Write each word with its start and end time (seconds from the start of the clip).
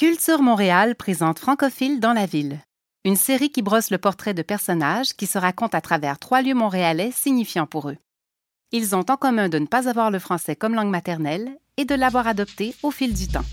Culture 0.00 0.40
Montréal 0.40 0.94
présente 0.94 1.38
Francophile 1.38 2.00
dans 2.00 2.14
la 2.14 2.24
ville, 2.24 2.60
une 3.04 3.16
série 3.16 3.50
qui 3.50 3.60
brosse 3.60 3.90
le 3.90 3.98
portrait 3.98 4.32
de 4.32 4.40
personnages 4.40 5.12
qui 5.14 5.26
se 5.26 5.36
racontent 5.36 5.76
à 5.76 5.82
travers 5.82 6.18
trois 6.18 6.40
lieux 6.40 6.54
montréalais 6.54 7.10
signifiants 7.12 7.66
pour 7.66 7.90
eux. 7.90 7.98
Ils 8.72 8.96
ont 8.96 9.04
en 9.10 9.18
commun 9.18 9.50
de 9.50 9.58
ne 9.58 9.66
pas 9.66 9.90
avoir 9.90 10.10
le 10.10 10.18
français 10.18 10.56
comme 10.56 10.74
langue 10.74 10.88
maternelle 10.88 11.50
et 11.76 11.84
de 11.84 11.94
l'avoir 11.94 12.26
adopté 12.26 12.74
au 12.82 12.90
fil 12.90 13.12
du 13.12 13.28
temps. 13.28 13.44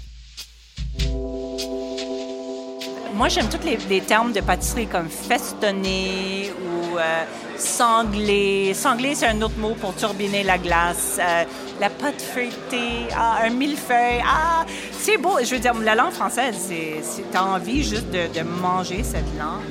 Moi, 3.13 3.27
j'aime 3.27 3.49
tous 3.49 3.65
les, 3.89 3.99
termes 3.99 4.31
de 4.31 4.39
pâtisserie 4.39 4.87
comme 4.87 5.09
festonné 5.09 6.53
ou 6.53 6.76
euh. 6.97 7.23
Sanglé, 7.57 8.73
c'est 9.15 9.27
un 9.27 9.41
autre 9.41 9.57
mot 9.57 9.75
pour 9.79 9.95
turbiner 9.95 10.43
la 10.43 10.57
glace. 10.57 11.17
Euh, 11.19 11.43
la 11.79 11.89
pâte 11.89 12.21
feuilletée, 12.21 13.07
ah, 13.15 13.39
un 13.43 13.49
millefeuille. 13.49 14.21
Ah, 14.25 14.65
c'est 14.91 15.17
beau. 15.17 15.37
Je 15.43 15.55
veux 15.55 15.59
dire, 15.59 15.73
la 15.73 15.95
langue 15.95 16.11
française, 16.11 16.55
c'est 16.59 17.37
envie 17.37 17.83
juste 17.83 18.11
de, 18.11 18.27
de 18.37 18.43
manger 18.43 19.03
cette 19.03 19.25
langue. 19.37 19.63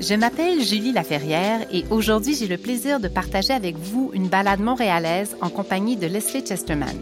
Je 0.00 0.14
m'appelle 0.14 0.62
Julie 0.62 0.92
Laferrière 0.92 1.66
et 1.70 1.84
aujourd'hui, 1.90 2.34
j'ai 2.34 2.46
le 2.46 2.56
plaisir 2.56 3.00
de 3.00 3.08
partager 3.08 3.52
avec 3.52 3.76
vous 3.76 4.10
une 4.14 4.28
balade 4.28 4.60
montréalaise 4.60 5.36
en 5.42 5.50
compagnie 5.50 5.96
de 5.96 6.06
Leslie 6.06 6.46
Chesterman. 6.46 6.96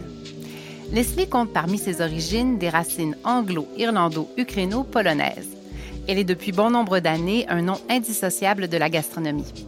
Leslie 0.91 1.29
compte 1.29 1.53
parmi 1.53 1.77
ses 1.77 2.01
origines 2.01 2.57
des 2.57 2.67
racines 2.67 3.15
anglo-irlando-ukraino-polonaises. 3.23 5.58
Elle 6.09 6.17
est 6.17 6.23
depuis 6.23 6.51
bon 6.51 6.71
nombre 6.71 6.97
d'années 6.97 7.45
un 7.49 7.61
nom 7.61 7.79
indissociable 7.87 8.67
de 8.67 8.77
la 8.77 8.89
gastronomie. 8.89 9.67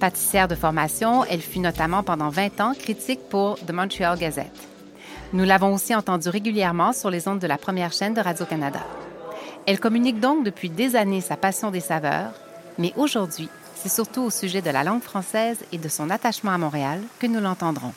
Pâtissière 0.00 0.48
de 0.48 0.54
formation, 0.54 1.26
elle 1.26 1.42
fut 1.42 1.58
notamment 1.58 2.02
pendant 2.02 2.30
20 2.30 2.60
ans 2.62 2.72
critique 2.72 3.20
pour 3.28 3.58
The 3.58 3.72
Montreal 3.72 4.18
Gazette. 4.18 4.66
Nous 5.34 5.44
l'avons 5.44 5.74
aussi 5.74 5.94
entendue 5.94 6.30
régulièrement 6.30 6.94
sur 6.94 7.10
les 7.10 7.28
ondes 7.28 7.38
de 7.38 7.46
la 7.46 7.58
première 7.58 7.92
chaîne 7.92 8.14
de 8.14 8.22
Radio-Canada. 8.22 8.80
Elle 9.66 9.78
communique 9.78 10.20
donc 10.20 10.42
depuis 10.42 10.70
des 10.70 10.96
années 10.96 11.20
sa 11.20 11.36
passion 11.36 11.70
des 11.70 11.80
saveurs, 11.80 12.32
mais 12.78 12.94
aujourd'hui, 12.96 13.50
c'est 13.74 13.90
surtout 13.90 14.22
au 14.22 14.30
sujet 14.30 14.62
de 14.62 14.70
la 14.70 14.84
langue 14.84 15.02
française 15.02 15.58
et 15.70 15.76
de 15.76 15.88
son 15.90 16.08
attachement 16.08 16.52
à 16.52 16.56
Montréal 16.58 17.02
que 17.18 17.26
nous 17.26 17.40
l'entendrons. 17.40 17.92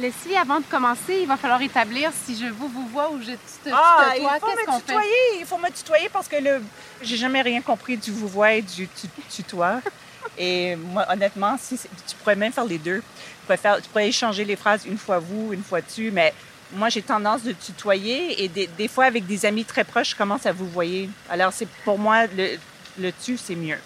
Leslie, 0.00 0.36
avant 0.36 0.60
de 0.60 0.64
commencer, 0.64 1.18
il 1.20 1.26
va 1.26 1.36
falloir 1.36 1.60
établir 1.60 2.10
si 2.24 2.36
je 2.36 2.46
vous 2.46 2.68
vous 2.68 2.86
vois 2.88 3.10
ou 3.10 3.20
je 3.20 3.32
te 3.32 3.70
ah, 3.72 4.12
tutoie. 4.14 4.38
Qu'est-ce 4.40 4.66
qu'on 4.66 4.80
fait? 4.80 5.08
Il 5.38 5.46
faut 5.46 5.58
me 5.58 5.70
tutoyer 5.70 6.08
parce 6.08 6.28
que 6.28 6.36
le... 6.36 6.62
j'ai 7.02 7.16
jamais 7.16 7.42
rien 7.42 7.60
compris 7.60 7.96
du 7.96 8.10
vous 8.10 8.28
vois 8.28 8.54
et 8.54 8.62
du 8.62 8.88
tutoie. 9.28 9.80
et 10.38 10.76
moi, 10.76 11.06
honnêtement, 11.10 11.56
si 11.58 11.78
tu 11.78 12.16
pourrais 12.16 12.36
même 12.36 12.52
faire 12.52 12.64
les 12.64 12.78
deux. 12.78 13.00
Tu 13.00 13.46
pourrais, 13.46 13.56
faire, 13.58 13.82
tu 13.82 13.88
pourrais 13.88 14.08
échanger 14.08 14.44
les 14.44 14.56
phrases 14.56 14.86
une 14.86 14.98
fois 14.98 15.18
vous, 15.18 15.52
une 15.52 15.62
fois 15.62 15.82
tu, 15.82 16.10
mais 16.10 16.32
moi, 16.72 16.88
j'ai 16.88 17.02
tendance 17.02 17.42
de 17.42 17.52
tutoyer 17.52 18.42
et 18.42 18.48
des, 18.48 18.88
fois, 18.88 19.04
avec 19.04 19.26
des 19.26 19.44
amis 19.44 19.64
très 19.64 19.84
proches, 19.84 20.10
je 20.10 20.16
commence 20.16 20.46
à 20.46 20.52
vous 20.52 20.66
voyer. 20.66 21.10
Alors, 21.28 21.52
c'est 21.52 21.68
pour 21.84 21.98
moi, 21.98 22.26
le, 22.26 22.56
le 22.98 23.12
tu, 23.12 23.36
c'est 23.36 23.54
mieux. 23.54 23.78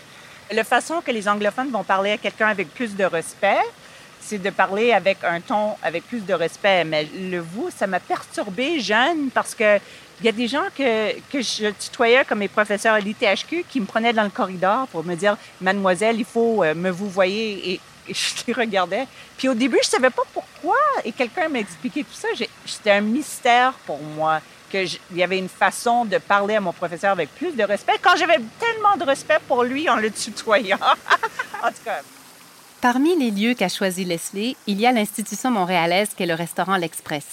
La 0.52 0.62
façon 0.62 1.00
que 1.00 1.10
les 1.10 1.28
anglophones 1.28 1.70
vont 1.70 1.82
parler 1.82 2.12
à 2.12 2.18
quelqu'un 2.18 2.46
avec 2.46 2.72
plus 2.72 2.94
de 2.94 3.02
respect, 3.02 3.58
c'est 4.20 4.38
de 4.38 4.50
parler 4.50 4.92
avec 4.92 5.18
un 5.24 5.40
ton 5.40 5.76
avec 5.82 6.04
plus 6.04 6.20
de 6.20 6.34
respect. 6.34 6.84
Mais 6.84 7.08
le 7.14 7.38
vous, 7.38 7.70
ça 7.74 7.86
m'a 7.86 8.00
perturbé 8.00 8.80
jeune 8.80 9.30
parce 9.32 9.54
que 9.54 9.78
il 10.20 10.26
y 10.26 10.28
a 10.28 10.32
des 10.32 10.48
gens 10.48 10.64
que, 10.76 11.12
que 11.30 11.42
je 11.42 11.70
tutoyais 11.72 12.24
comme 12.24 12.38
mes 12.38 12.48
professeurs 12.48 12.94
à 12.94 13.00
l'ITHQ 13.00 13.64
qui 13.68 13.80
me 13.80 13.86
prenaient 13.86 14.14
dans 14.14 14.24
le 14.24 14.30
corridor 14.30 14.86
pour 14.88 15.04
me 15.04 15.14
dire 15.14 15.36
Mademoiselle, 15.60 16.18
il 16.18 16.24
faut 16.24 16.64
euh, 16.64 16.74
me 16.74 16.90
vous 16.90 17.08
voyez 17.08 17.72
et, 17.72 17.80
je 18.08 18.34
les 18.46 18.52
regardais. 18.52 19.06
Puis 19.36 19.48
au 19.48 19.54
début, 19.54 19.78
je 19.82 19.88
savais 19.88 20.10
pas 20.10 20.22
pourquoi 20.32 20.76
et 21.04 21.10
quelqu'un 21.10 21.48
m'a 21.48 21.58
expliqué 21.58 22.04
tout 22.04 22.14
ça. 22.14 22.28
C'était 22.64 22.92
un 22.92 23.00
mystère 23.00 23.72
pour 23.84 24.00
moi 24.00 24.40
qu'il 24.70 24.88
y 25.12 25.22
avait 25.24 25.38
une 25.38 25.48
façon 25.48 26.04
de 26.04 26.18
parler 26.18 26.54
à 26.54 26.60
mon 26.60 26.72
professeur 26.72 27.10
avec 27.10 27.34
plus 27.34 27.56
de 27.56 27.64
respect 27.64 27.94
quand 28.00 28.16
j'avais 28.16 28.38
tellement 28.60 28.96
de 28.96 29.04
respect 29.04 29.38
pour 29.48 29.64
lui 29.64 29.88
en 29.88 29.96
le 29.96 30.10
tutoyant. 30.10 30.78
en 31.62 31.68
tout 31.68 31.82
cas. 31.84 32.00
Parmi 32.88 33.16
les 33.16 33.32
lieux 33.32 33.54
qu'a 33.54 33.68
choisi 33.68 34.04
Leslie, 34.04 34.56
il 34.68 34.80
y 34.80 34.86
a 34.86 34.92
l'institution 34.92 35.50
montréalaise 35.50 36.10
qu'est 36.16 36.24
le 36.24 36.34
restaurant 36.34 36.76
L'Express. 36.76 37.24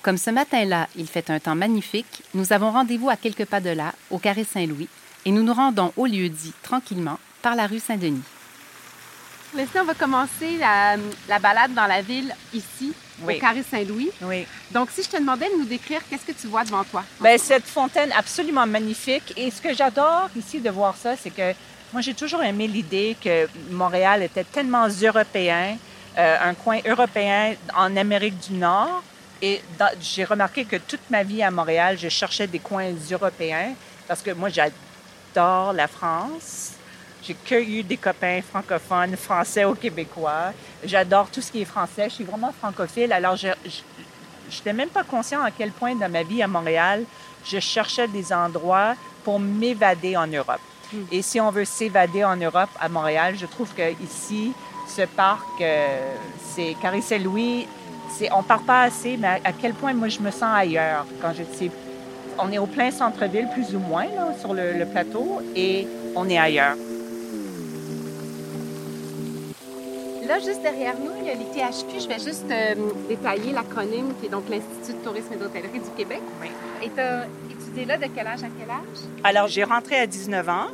Comme 0.00 0.16
ce 0.16 0.30
matin-là, 0.30 0.88
il 0.96 1.06
fait 1.06 1.28
un 1.28 1.38
temps 1.38 1.54
magnifique, 1.54 2.22
nous 2.32 2.54
avons 2.54 2.70
rendez-vous 2.70 3.10
à 3.10 3.16
quelques 3.16 3.44
pas 3.44 3.60
de 3.60 3.68
là, 3.68 3.92
au 4.10 4.18
Carré 4.18 4.44
Saint-Louis, 4.44 4.88
et 5.26 5.30
nous 5.30 5.42
nous 5.42 5.52
rendons 5.52 5.92
au 5.98 6.06
lieu 6.06 6.30
dit 6.30 6.54
tranquillement 6.62 7.18
par 7.42 7.54
la 7.54 7.66
rue 7.66 7.80
Saint-Denis. 7.80 8.22
Leslie, 9.54 9.78
on 9.78 9.84
va 9.84 9.92
commencer 9.92 10.56
la, 10.58 11.38
balade 11.38 11.74
dans 11.74 11.86
la 11.86 12.00
ville 12.00 12.34
ici, 12.54 12.94
au 13.22 13.38
Carré 13.38 13.62
Saint-Louis. 13.62 14.08
Oui. 14.22 14.46
Donc, 14.70 14.88
si 14.90 15.02
je 15.02 15.10
te 15.10 15.18
demandais 15.18 15.50
de 15.50 15.58
nous 15.58 15.66
décrire, 15.66 16.00
qu'est-ce 16.08 16.24
que 16.24 16.32
tu 16.32 16.46
vois 16.46 16.64
devant 16.64 16.84
toi? 16.84 17.04
Bien, 17.20 17.36
cette 17.36 17.66
fontaine 17.66 18.10
absolument 18.12 18.66
magnifique. 18.66 19.34
Et 19.36 19.50
ce 19.50 19.60
que 19.60 19.74
j'adore 19.74 20.30
ici 20.34 20.60
de 20.60 20.70
voir 20.70 20.96
ça, 20.96 21.14
c'est 21.14 21.28
que 21.28 21.52
moi, 21.92 22.00
j'ai 22.00 22.14
toujours 22.14 22.42
aimé 22.42 22.66
l'idée 22.66 23.16
que 23.22 23.46
Montréal 23.70 24.22
était 24.22 24.44
tellement 24.44 24.88
européen, 24.88 25.76
euh, 26.16 26.36
un 26.42 26.54
coin 26.54 26.78
européen 26.86 27.54
en 27.76 27.94
Amérique 27.96 28.38
du 28.48 28.54
Nord. 28.54 29.02
Et 29.42 29.60
j'ai 30.00 30.24
remarqué 30.24 30.64
que 30.64 30.76
toute 30.76 31.10
ma 31.10 31.22
vie 31.22 31.42
à 31.42 31.50
Montréal, 31.50 31.98
je 31.98 32.08
cherchais 32.08 32.46
des 32.46 32.60
coins 32.60 32.92
européens 33.10 33.74
parce 34.08 34.22
que 34.22 34.30
moi, 34.30 34.48
j'adore 34.48 35.74
la 35.74 35.86
France. 35.86 36.72
J'ai 37.22 37.34
que 37.34 37.54
eu 37.56 37.82
des 37.82 37.98
copains 37.98 38.40
francophones, 38.40 39.16
français 39.16 39.64
ou 39.66 39.74
québécois. 39.74 40.52
J'adore 40.84 41.30
tout 41.30 41.42
ce 41.42 41.52
qui 41.52 41.60
est 41.60 41.66
français. 41.66 42.08
Je 42.08 42.14
suis 42.14 42.24
vraiment 42.24 42.52
francophile. 42.52 43.12
Alors, 43.12 43.36
je 43.36 43.48
n'étais 43.48 44.72
même 44.72 44.88
pas 44.88 45.04
conscient 45.04 45.42
à 45.42 45.50
quel 45.50 45.70
point 45.72 45.94
dans 45.94 46.10
ma 46.10 46.22
vie 46.22 46.42
à 46.42 46.48
Montréal, 46.48 47.04
je 47.44 47.58
cherchais 47.60 48.08
des 48.08 48.32
endroits 48.32 48.94
pour 49.24 49.38
m'évader 49.38 50.16
en 50.16 50.26
Europe. 50.26 50.60
Et 51.10 51.22
si 51.22 51.40
on 51.40 51.50
veut 51.50 51.64
s'évader 51.64 52.24
en 52.24 52.36
Europe, 52.36 52.70
à 52.80 52.88
Montréal, 52.88 53.34
je 53.38 53.46
trouve 53.46 53.72
que 53.74 53.92
ici, 54.02 54.52
ce 54.88 55.02
parc, 55.02 55.60
euh, 55.60 56.14
c'est 56.54 56.76
Carissé-Louis, 56.80 57.66
c'est, 58.10 58.30
on 58.32 58.42
part 58.42 58.62
pas 58.62 58.82
assez, 58.82 59.16
mais 59.16 59.40
à, 59.44 59.52
quel 59.52 59.72
point 59.74 59.94
moi 59.94 60.08
je 60.08 60.20
me 60.20 60.30
sens 60.30 60.54
ailleurs 60.54 61.06
quand 61.20 61.32
je 61.32 61.42
sais. 61.56 61.70
On 62.38 62.50
est 62.50 62.58
au 62.58 62.66
plein 62.66 62.90
centre-ville, 62.90 63.48
plus 63.52 63.74
ou 63.74 63.78
moins, 63.78 64.04
là, 64.04 64.32
sur 64.38 64.54
le, 64.54 64.84
plateau, 64.86 65.40
et 65.54 65.86
on 66.16 66.28
est 66.28 66.38
ailleurs. 66.38 66.76
Là, 70.26 70.38
juste 70.38 70.62
derrière 70.62 70.94
nous, 70.98 71.10
il 71.20 71.26
y 71.26 71.30
a 71.30 71.34
l'ITHQ. 71.34 72.00
Je 72.00 72.08
vais 72.08 72.18
juste 72.18 72.46
euh, 72.50 72.74
détailler 73.08 73.52
l'acronyme 73.52 74.14
qui 74.18 74.26
est 74.26 74.28
donc 74.30 74.44
l'Institut 74.48 74.98
de 74.98 75.04
tourisme 75.04 75.32
et 75.34 75.36
d'hôtellerie 75.36 75.80
du 75.80 75.90
Québec. 75.96 76.20
Oui. 76.40 76.48
Et 76.82 76.90
tu 76.90 77.00
as 77.00 77.26
étudié 77.50 77.84
là 77.84 77.98
de 77.98 78.06
quel 78.14 78.26
âge 78.26 78.42
à 78.42 78.48
quel 78.58 78.70
âge? 78.70 79.08
Alors, 79.24 79.48
j'ai 79.48 79.64
rentré 79.64 79.98
à 79.98 80.06
19 80.06 80.48
ans. 80.48 80.68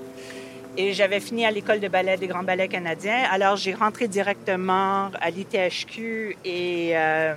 Et 0.80 0.92
j'avais 0.92 1.18
fini 1.18 1.44
à 1.44 1.50
l'école 1.50 1.80
de 1.80 1.88
ballet 1.88 2.16
des 2.16 2.28
grands 2.28 2.44
ballets 2.44 2.68
canadiens. 2.68 3.24
Alors, 3.32 3.56
j'ai 3.56 3.74
rentré 3.74 4.06
directement 4.06 5.10
à 5.20 5.28
l'ITHQ 5.28 6.36
et 6.44 6.96
euh, 6.96 7.34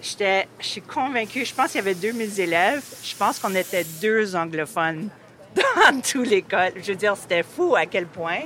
j'étais, 0.00 0.48
je 0.58 0.66
suis 0.66 0.80
convaincue, 0.80 1.44
je 1.44 1.54
pense 1.54 1.72
qu'il 1.72 1.76
y 1.76 1.82
avait 1.82 1.94
2000 1.94 2.40
élèves. 2.40 2.82
Je 3.04 3.14
pense 3.14 3.38
qu'on 3.38 3.54
était 3.54 3.84
deux 4.00 4.34
anglophones 4.34 5.10
dans 5.54 6.00
toute 6.00 6.26
l'école. 6.26 6.72
Je 6.76 6.92
veux 6.92 6.96
dire, 6.96 7.14
c'était 7.18 7.42
fou 7.42 7.76
à 7.76 7.84
quel 7.84 8.06
point. 8.06 8.40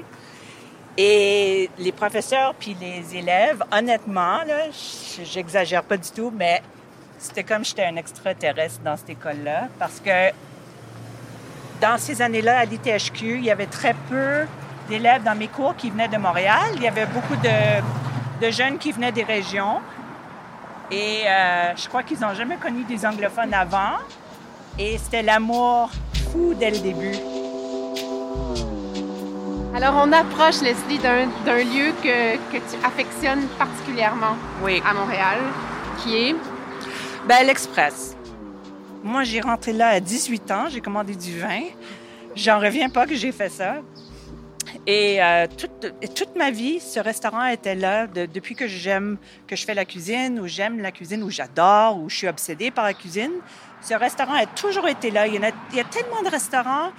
Et 0.99 1.71
les 1.79 1.93
professeurs 1.93 2.57
puis 2.57 2.77
les 2.81 3.17
élèves, 3.17 3.63
honnêtement, 3.71 4.43
là, 4.43 4.65
j'exagère 5.23 5.85
pas 5.85 5.97
du 5.97 6.11
tout, 6.11 6.33
mais 6.37 6.61
c'était 7.21 7.45
comme 7.45 7.65
j'étais 7.65 7.85
un 7.85 7.95
extraterrestre 7.95 8.81
dans 8.81 8.97
cette 8.97 9.11
école-là 9.11 9.69
parce 9.79 10.01
que 10.01 10.33
dans 11.81 11.98
ces 11.98 12.22
années-là, 12.22 12.59
à 12.59 12.64
l'ITHQ, 12.64 13.38
il 13.38 13.44
y 13.44 13.50
avait 13.50 13.66
très 13.66 13.94
peu 14.09 14.47
d'élèves 14.88 15.22
dans 15.22 15.34
mes 15.34 15.48
cours 15.48 15.76
qui 15.76 15.91
venaient 15.91 16.09
de 16.09 16.16
Montréal. 16.16 16.72
Il 16.76 16.82
y 16.82 16.88
avait 16.88 17.06
beaucoup 17.06 17.37
de, 17.37 18.50
jeunes 18.50 18.78
qui 18.78 18.92
venaient 18.92 19.12
des 19.12 19.25
régions. 19.25 19.81
Et 20.91 21.22
euh, 21.26 21.75
je 21.76 21.88
crois 21.88 22.03
qu'ils 22.03 22.20
n'ont 22.20 22.34
jamais 22.34 22.56
connu 22.56 22.84
des 22.84 23.04
anglophones 23.04 23.53
avant. 23.53 23.98
Et 24.78 24.98
c'était 24.98 25.22
l'amour 25.22 25.90
fou 26.32 26.55
dès 26.55 26.70
le 26.70 26.78
début. 26.78 27.17
Alors, 29.75 29.94
on 30.06 30.12
approche, 30.12 30.62
Leslie, 30.62 30.99
d'un 30.99 31.58
lieu 31.58 31.93
que, 32.02 32.37
que, 32.50 32.56
tu 32.56 32.84
affectionnes 32.84 33.46
particulièrement 33.58 34.37
oui. 34.62 34.82
à 34.88 34.94
Montréal, 34.94 35.38
qui 35.99 36.29
est... 36.31 36.37
Ben, 37.29 37.46
l'Express. 37.46 38.16
Moi, 39.02 39.25
j'ai 39.25 39.40
rentré 39.40 39.72
là 39.72 39.88
à 39.88 40.00
18 40.00 40.50
ans, 40.50 40.64
j'ai 40.69 40.81
commandé 40.81 41.14
du 41.14 41.38
vin. 41.38 41.62
J'en 42.34 42.58
reviens 42.58 42.88
pas 42.88 43.06
que 43.06 43.14
j'ai 43.14 43.32
fait 43.32 43.48
ça. 43.48 43.76
Et 44.87 45.22
euh, 45.22 45.46
toute, 45.46 46.14
toute, 46.14 46.37
ma 46.37 46.50
vie, 46.50 46.81
ce 46.81 47.00
restaurant 47.00 47.46
était 47.46 47.75
là 47.75 48.06
depuis 48.06 48.54
que 48.54 48.66
j'aime, 48.66 49.16
que 49.46 49.56
je 49.56 49.64
fais 49.64 49.75
la 49.75 49.84
cuisine, 49.84 50.38
ou 50.38 50.46
j'aime 50.46 50.81
la 50.81 50.93
cuisine, 50.93 51.22
ou 51.22 51.31
j'adore, 51.31 51.98
ou 51.98 52.08
je 52.08 52.16
suis 52.16 52.28
obsédée 52.28 52.70
par 52.70 52.84
la 52.84 52.94
cuisine. 52.94 53.32
Ce 53.81 53.94
restaurant 53.94 54.34
a 54.34 54.46
toujours 54.46 54.87
été 54.88 55.10
là. 55.10 55.26
Il 55.26 55.34
y, 55.34 55.38
a, 55.38 55.50
il 55.70 55.76
y 55.76 55.81
a 55.81 55.84
tellement 55.84 56.22
de 56.22 56.28
restaurants 56.28 56.90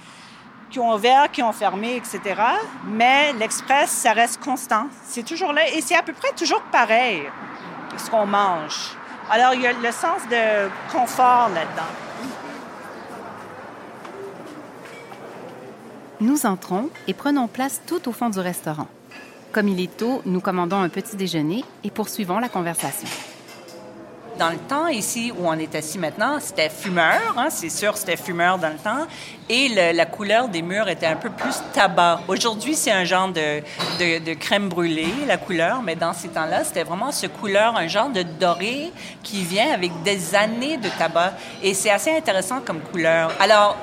qui 0.70 0.78
ont 0.78 0.94
ouvert, 0.94 1.30
qui 1.30 1.42
ont 1.42 1.52
fermé, 1.52 1.96
etc. 1.96 2.40
Mais 2.86 3.32
l'Express, 3.34 3.90
ça 3.90 4.12
reste 4.12 4.42
constant. 4.42 4.88
C'est 5.04 5.24
toujours 5.24 5.52
là 5.52 5.62
et 5.74 5.80
c'est 5.80 5.96
à 5.96 6.02
peu 6.02 6.12
près 6.12 6.32
toujours 6.36 6.62
pareil, 6.70 7.22
ce 7.96 8.10
qu'on 8.10 8.26
mange. 8.26 8.97
Alors, 9.30 9.52
il 9.52 9.60
y 9.60 9.66
a 9.66 9.72
le 9.72 9.92
sens 9.92 10.22
de 10.30 10.70
confort 10.90 11.50
là-dedans. 11.50 11.92
Nous 16.20 16.46
entrons 16.46 16.88
et 17.06 17.14
prenons 17.14 17.46
place 17.46 17.82
tout 17.86 18.08
au 18.08 18.12
fond 18.12 18.30
du 18.30 18.40
restaurant. 18.40 18.88
Comme 19.52 19.68
il 19.68 19.80
est 19.80 19.96
tôt, 19.96 20.22
nous 20.24 20.40
commandons 20.40 20.80
un 20.80 20.88
petit 20.88 21.16
déjeuner 21.16 21.64
et 21.84 21.90
poursuivons 21.90 22.38
la 22.38 22.48
conversation. 22.48 23.08
Dans 24.38 24.50
le 24.50 24.58
temps, 24.58 24.86
ici 24.86 25.32
où 25.36 25.48
on 25.48 25.54
est 25.54 25.74
assis 25.74 25.98
maintenant, 25.98 26.38
c'était 26.40 26.68
fumeur, 26.68 27.34
hein, 27.36 27.48
c'est 27.50 27.70
sûr, 27.70 27.96
c'était 27.96 28.16
fumeur 28.16 28.56
dans 28.56 28.68
le 28.68 28.76
temps, 28.76 29.06
et 29.48 29.68
la 29.92 30.06
couleur 30.06 30.48
des 30.48 30.62
murs 30.62 30.88
était 30.88 31.06
un 31.06 31.16
peu 31.16 31.30
plus 31.30 31.60
tabac. 31.72 32.20
Aujourd'hui, 32.28 32.76
c'est 32.76 32.92
un 32.92 33.02
genre 33.02 33.28
de, 33.28 33.60
de, 33.98 34.34
crème 34.34 34.68
brûlée, 34.68 35.12
la 35.26 35.38
couleur, 35.38 35.82
mais 35.82 35.96
dans 35.96 36.12
ces 36.12 36.28
temps-là, 36.28 36.62
c'était 36.62 36.84
vraiment 36.84 37.10
ce 37.10 37.26
couleur, 37.26 37.76
un 37.76 37.88
genre 37.88 38.10
de 38.10 38.22
doré 38.22 38.92
qui 39.24 39.42
vient 39.42 39.72
avec 39.72 39.90
des 40.04 40.36
années 40.36 40.76
de 40.76 40.88
tabac, 40.88 41.32
et 41.60 41.74
c'est 41.74 41.90
assez 41.90 42.16
intéressant 42.16 42.60
comme 42.60 42.80
couleur. 42.80 43.32
Alors, 43.40 43.76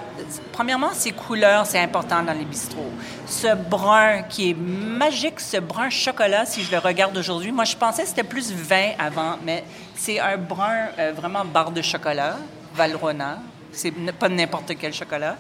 premièrement, 0.54 0.92
ces 0.94 1.12
couleurs, 1.12 1.66
c'est 1.66 1.80
important 1.80 2.24
dans 2.24 2.34
les 2.34 2.46
bistrots. 2.46 2.94
Ce 3.27 3.56
brun 3.56 4.22
qui 4.24 4.51
est 4.51 4.54
magique, 4.54 5.39
ce 5.39 5.57
brun 5.57 5.89
chocolat, 5.89 6.45
si 6.45 6.63
je 6.63 6.72
le 6.72 6.77
regarde 6.77 7.18
aujourd'hui, 7.18 7.51
moi, 7.51 7.63
je 7.63 7.75
pensais 7.75 8.04
que 8.04 8.10
c'était 8.10 8.24
plus 8.24 8.51
vin 8.51 8.92
avant, 9.00 9.38
mais 9.44 9.63
c'est 9.95 10.19
un 10.19 10.38
brun 10.38 10.89
euh, 11.00 11.12
vraiment 11.16 11.44
barre 11.44 11.72
de 11.72 11.81
chocolat, 11.81 12.38
Valrhona. 12.75 13.39
C'est 13.75 13.92
pas 13.92 14.30
n'importe 14.30 14.74
quel 14.80 14.94
chocolat. 14.94 15.38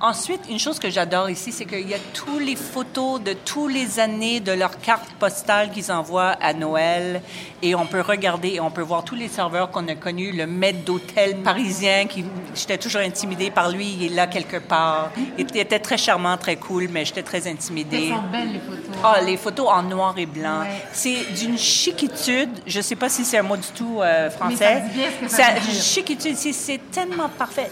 Ensuite, 0.00 0.40
une 0.50 0.58
chose 0.58 0.78
que 0.78 0.90
j'adore 0.90 1.30
ici, 1.30 1.52
c'est 1.52 1.64
qu'il 1.64 1.88
y 1.88 1.94
a 1.94 1.98
tous 2.12 2.38
les 2.38 2.56
photos 2.56 3.20
de 3.22 3.32
tous 3.32 3.68
les 3.68 4.00
années 4.00 4.40
de 4.40 4.52
leurs 4.52 4.78
cartes 4.78 5.10
postales 5.18 5.70
qu'ils 5.70 5.92
envoient 5.92 6.36
à 6.40 6.52
Noël. 6.52 7.22
Et 7.62 7.74
on 7.74 7.86
peut 7.86 8.00
regarder 8.00 8.54
et 8.54 8.60
on 8.60 8.70
peut 8.70 8.82
voir 8.82 9.04
tous 9.04 9.14
les 9.14 9.28
serveurs 9.28 9.70
qu'on 9.70 9.86
a 9.88 9.94
connus. 9.94 10.32
Le 10.32 10.46
maître 10.46 10.84
d'hôtel 10.84 11.36
parisien, 11.42 12.06
qui 12.06 12.24
j'étais 12.54 12.78
toujours 12.78 13.00
intimidée 13.00 13.50
par 13.50 13.70
lui, 13.70 13.96
il 13.98 14.06
est 14.06 14.14
là 14.14 14.26
quelque 14.26 14.58
part. 14.58 15.10
Il 15.38 15.56
était 15.56 15.78
très 15.78 15.96
charmant, 15.96 16.36
très 16.36 16.56
cool, 16.56 16.88
mais 16.90 17.04
j'étais 17.04 17.22
très 17.22 17.46
intimidée. 17.46 18.08
Elles 18.08 18.14
sont 18.14 18.22
belles, 18.30 18.52
les 18.52 18.58
photos. 18.58 18.96
Ah, 19.02 19.20
les 19.20 19.36
photos 19.36 19.68
en 19.68 19.82
noir 19.82 20.14
et 20.16 20.26
blanc. 20.26 20.62
C'est 20.92 21.32
d'une 21.34 21.58
chiquitude. 21.58 22.50
Je 22.66 22.80
sais 22.80 22.96
pas 22.96 23.08
si 23.08 23.24
c'est 23.24 23.38
un 23.38 23.42
mot 23.42 23.56
du 23.56 23.68
tout 23.68 24.00
euh, 24.00 24.30
français. 24.30 24.56
Mais 24.58 24.80
ça 24.80 24.80
dit 24.80 24.98
bien 24.98 25.08
ce 25.10 25.24
que 25.24 25.30
ça 25.30 25.46
Chiquitude, 25.82 26.36
c'est 26.36 26.80
tellement 26.90 27.28
parfait. 27.28 27.70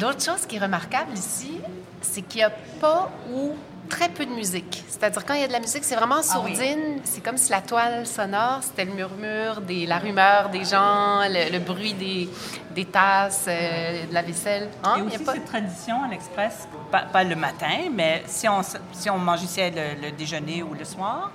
L'autre 0.00 0.24
chose 0.24 0.46
qui 0.46 0.56
est 0.56 0.60
remarquable 0.60 1.12
ici, 1.14 1.60
c'est 2.00 2.22
qu'il 2.22 2.38
n'y 2.38 2.44
a 2.44 2.50
pas 2.80 3.10
ou 3.32 3.52
très 3.88 4.08
peu 4.08 4.24
de 4.24 4.30
musique. 4.30 4.82
C'est-à-dire, 4.88 5.24
quand 5.24 5.34
il 5.34 5.42
y 5.42 5.44
a 5.44 5.46
de 5.46 5.52
la 5.52 5.60
musique, 5.60 5.84
c'est 5.84 5.94
vraiment 5.94 6.16
ah 6.18 6.22
sourdine. 6.22 7.00
C'est 7.04 7.22
comme 7.22 7.36
si 7.36 7.50
la 7.50 7.60
toile 7.60 8.06
sonore, 8.06 8.60
c'était 8.62 8.86
le 8.86 8.92
murmure, 8.92 9.60
des, 9.60 9.86
la 9.86 9.98
rumeur 9.98 10.48
des 10.48 10.64
gens, 10.64 11.20
le, 11.28 11.58
bruit 11.58 11.94
des, 11.94 12.28
des 12.74 12.86
tasses, 12.86 13.44
euh, 13.46 14.06
de 14.06 14.14
la 14.14 14.22
vaisselle. 14.22 14.68
Hein? 14.82 15.04
Il 15.06 15.12
y 15.12 15.16
a 15.16 15.18
pas... 15.18 15.34
cette 15.34 15.44
tradition 15.44 16.02
à 16.02 16.08
l'Express, 16.08 16.66
pas, 16.90 17.24
le 17.24 17.36
matin, 17.36 17.90
mais 17.92 18.22
si 18.26 18.48
on, 18.48 18.62
si 18.92 19.10
on 19.10 19.18
mange 19.18 19.42
ici 19.42 19.60
le, 19.60 20.08
le 20.08 20.12
déjeuner 20.12 20.62
ou 20.62 20.74
le 20.74 20.84
soir, 20.84 21.30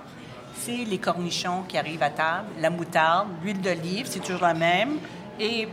c'est 0.58 0.84
les 0.84 0.98
cornichons 0.98 1.62
qui 1.66 1.78
arrivent 1.78 2.02
à 2.02 2.10
table, 2.10 2.48
la 2.60 2.68
moutarde, 2.68 3.28
l'huile 3.42 3.60
d'olive, 3.60 4.06
c'est 4.08 4.20
toujours 4.20 4.42
la 4.42 4.54
même, 4.54 4.98
et 5.38 5.68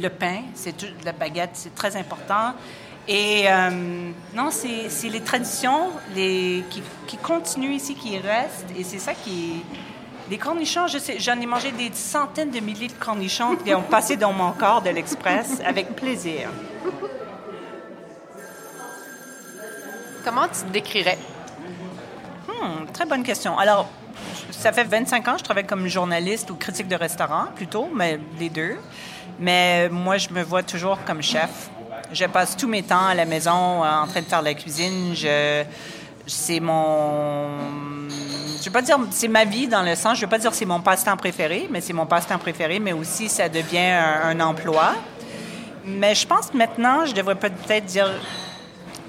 le 0.00 0.08
pain, 0.08 0.42
c'est 0.54 0.74
la 1.04 1.12
baguette, 1.12 1.50
c'est 1.54 1.74
très 1.74 1.96
important. 1.96 2.54
Et 3.08 3.44
euh, 3.48 4.10
non, 4.34 4.50
c'est 4.50 5.08
les 5.08 5.20
traditions 5.20 5.90
les, 6.14 6.64
qui, 6.70 6.82
qui, 7.06 7.16
continuent 7.16 7.74
ici, 7.74 7.94
qui 7.94 8.18
restent. 8.18 8.66
Et 8.78 8.84
c'est 8.84 8.98
ça 8.98 9.14
qui. 9.14 9.62
Les 10.30 10.38
cornichons, 10.38 10.86
j'en 11.18 11.40
ai 11.40 11.46
mangé 11.46 11.72
des 11.72 11.90
centaines 11.92 12.52
de 12.52 12.60
milliers 12.60 12.86
de 12.86 12.92
cornichons 12.92 13.56
qui 13.56 13.74
ont 13.74 13.82
passé 13.82 14.16
dans 14.16 14.32
mon 14.32 14.52
corps 14.52 14.80
de 14.80 14.90
l'Express 14.90 15.60
avec 15.66 15.96
plaisir. 15.96 16.48
Comment 20.24 20.46
tu 20.46 20.60
te 20.60 20.72
décrirais? 20.72 21.18
Hmm, 22.46 22.86
très 22.92 23.06
bonne 23.06 23.24
question. 23.24 23.58
Alors, 23.58 23.88
ça 24.50 24.72
fait 24.72 24.84
25 24.84 25.28
ans 25.28 25.32
que 25.32 25.38
je 25.38 25.44
travaille 25.44 25.66
comme 25.66 25.86
journaliste 25.86 26.50
ou 26.50 26.54
critique 26.54 26.88
de 26.88 26.96
restaurant, 26.96 27.46
plutôt, 27.54 27.88
mais 27.94 28.18
les 28.38 28.48
deux. 28.48 28.76
Mais 29.38 29.88
moi, 29.88 30.18
je 30.18 30.28
me 30.30 30.42
vois 30.42 30.62
toujours 30.62 30.98
comme 31.04 31.22
chef. 31.22 31.70
Je 32.12 32.24
passe 32.26 32.56
tous 32.56 32.68
mes 32.68 32.82
temps 32.82 33.06
à 33.06 33.14
la 33.14 33.24
maison 33.24 33.84
euh, 33.84 34.02
en 34.02 34.06
train 34.06 34.20
de 34.20 34.26
faire 34.26 34.42
la 34.42 34.54
cuisine. 34.54 35.14
C'est 36.26 36.60
mon, 36.60 37.48
je 38.60 38.66
vais 38.66 38.70
pas 38.70 38.82
dire 38.82 38.98
c'est 39.10 39.28
ma 39.28 39.44
vie 39.44 39.66
dans 39.66 39.82
le 39.82 39.94
sens, 39.94 40.16
je 40.16 40.20
vais 40.20 40.30
pas 40.30 40.38
dire 40.38 40.52
c'est 40.52 40.66
mon 40.66 40.80
passe-temps 40.80 41.16
préféré, 41.16 41.66
mais 41.70 41.80
c'est 41.80 41.94
mon 41.94 42.04
passe-temps 42.04 42.38
préféré, 42.38 42.78
mais 42.78 42.92
aussi 42.92 43.28
ça 43.28 43.48
devient 43.48 43.78
un, 43.78 44.38
emploi. 44.40 44.94
Mais 45.84 46.14
je 46.14 46.26
pense 46.26 46.52
maintenant, 46.52 47.06
je 47.06 47.14
devrais 47.14 47.36
peut-être 47.36 47.86
dire, 47.86 48.10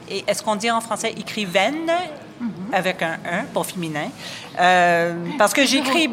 est-ce 0.09 0.41
qu'on 0.41 0.55
dit 0.55 0.71
en 0.71 0.79
français 0.79 1.11
écrivaine? 1.11 1.91
Mm-hmm. 2.41 2.73
avec 2.73 3.01
un 3.03 3.19
1 3.23 3.43
pour 3.53 3.67
féminin. 3.67 4.09
Euh, 4.59 5.13
parce 5.37 5.53
que 5.53 5.63
j'écris... 5.63 6.09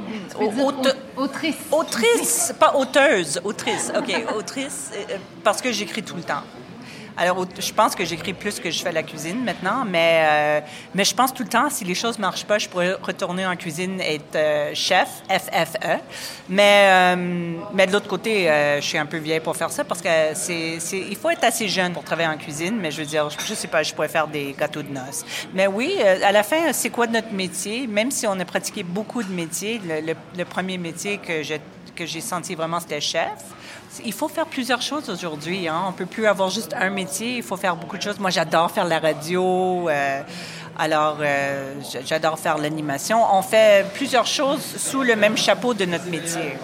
Autrice. 1.16 1.56
Autrice, 1.72 2.54
pas 2.58 2.74
auteuse, 2.74 3.40
autrice. 3.42 3.90
OK, 3.96 4.14
autrice, 4.36 4.90
euh, 4.94 5.16
parce 5.42 5.62
que 5.62 5.72
j'écris 5.72 6.02
tout 6.02 6.16
le 6.16 6.22
temps. 6.22 6.42
Alors, 7.20 7.44
je 7.58 7.72
pense 7.72 7.96
que 7.96 8.04
j'écris 8.04 8.32
plus 8.32 8.60
que 8.60 8.70
je 8.70 8.80
fais 8.80 8.92
la 8.92 9.02
cuisine 9.02 9.42
maintenant, 9.42 9.84
mais, 9.84 10.22
euh, 10.22 10.60
mais 10.94 11.04
je 11.04 11.12
pense 11.12 11.34
tout 11.34 11.42
le 11.42 11.48
temps, 11.48 11.68
si 11.68 11.84
les 11.84 11.96
choses 11.96 12.16
ne 12.16 12.22
marchent 12.22 12.44
pas, 12.44 12.58
je 12.58 12.68
pourrais 12.68 12.92
retourner 12.92 13.44
en 13.44 13.56
cuisine 13.56 14.00
et 14.00 14.14
être 14.14 14.36
euh, 14.36 14.70
chef, 14.72 15.08
FFE. 15.28 16.00
Mais, 16.48 17.16
euh, 17.16 17.56
mais 17.74 17.88
de 17.88 17.92
l'autre 17.92 18.06
côté, 18.06 18.46
je 18.76 18.84
suis 18.84 18.98
un 18.98 19.06
peu 19.06 19.16
vieille 19.16 19.40
pour 19.40 19.56
faire 19.56 19.72
ça 19.72 19.82
parce 19.82 20.00
que 20.00 20.08
c'est, 20.34 20.78
il 20.92 21.16
faut 21.16 21.30
être 21.30 21.42
assez 21.42 21.68
jeune 21.68 21.92
pour 21.92 22.04
travailler 22.04 22.28
en 22.28 22.38
cuisine, 22.38 22.78
mais 22.80 22.92
je 22.92 23.00
veux 23.00 23.06
dire, 23.06 23.28
je, 23.30 23.50
ne 23.50 23.56
sais 23.56 23.68
pas, 23.68 23.82
je 23.82 23.92
pourrais 23.92 24.08
faire 24.08 24.28
des 24.28 24.54
gâteaux 24.56 24.82
de 24.82 24.92
noces. 24.92 25.24
Mais 25.54 25.66
oui, 25.66 26.00
à 26.00 26.30
la 26.30 26.44
fin, 26.44 26.72
c'est 26.72 26.90
quoi 26.90 27.08
notre 27.08 27.32
métier? 27.32 27.88
Même 27.88 28.12
si 28.12 28.28
on 28.28 28.38
a 28.38 28.44
pratiqué 28.44 28.84
beaucoup 28.84 29.24
de 29.24 29.32
métiers, 29.32 29.80
le, 29.84 30.14
le 30.36 30.44
premier 30.44 30.78
métier 30.78 31.18
que 31.18 31.42
j'ai, 31.42 31.60
que 31.96 32.06
j'ai 32.06 32.20
senti 32.20 32.54
vraiment, 32.54 32.78
c'était 32.78 33.00
chef. 33.00 33.42
Il 34.04 34.12
faut 34.12 34.28
faire 34.28 34.46
plusieurs 34.46 34.82
choses 34.82 35.08
aujourd'hui. 35.08 35.68
Hein? 35.68 35.82
On 35.88 35.92
peut 35.92 36.06
plus 36.06 36.26
avoir 36.26 36.50
juste 36.50 36.74
un 36.74 36.90
métier. 36.90 37.36
Il 37.36 37.42
faut 37.42 37.56
faire 37.56 37.76
beaucoup 37.76 37.96
de 37.96 38.02
choses. 38.02 38.18
Moi, 38.18 38.30
j'adore 38.30 38.70
faire 38.70 38.84
la 38.84 38.98
radio. 38.98 39.88
Euh, 39.88 40.22
alors, 40.78 41.18
euh, 41.20 41.74
j'adore 42.04 42.38
faire 42.38 42.58
l'animation. 42.58 43.18
On 43.32 43.42
fait 43.42 43.86
plusieurs 43.94 44.26
choses 44.26 44.62
sous 44.62 45.02
le 45.02 45.16
même 45.16 45.36
chapeau 45.36 45.74
de 45.74 45.84
notre 45.84 46.06
métier. 46.06 46.56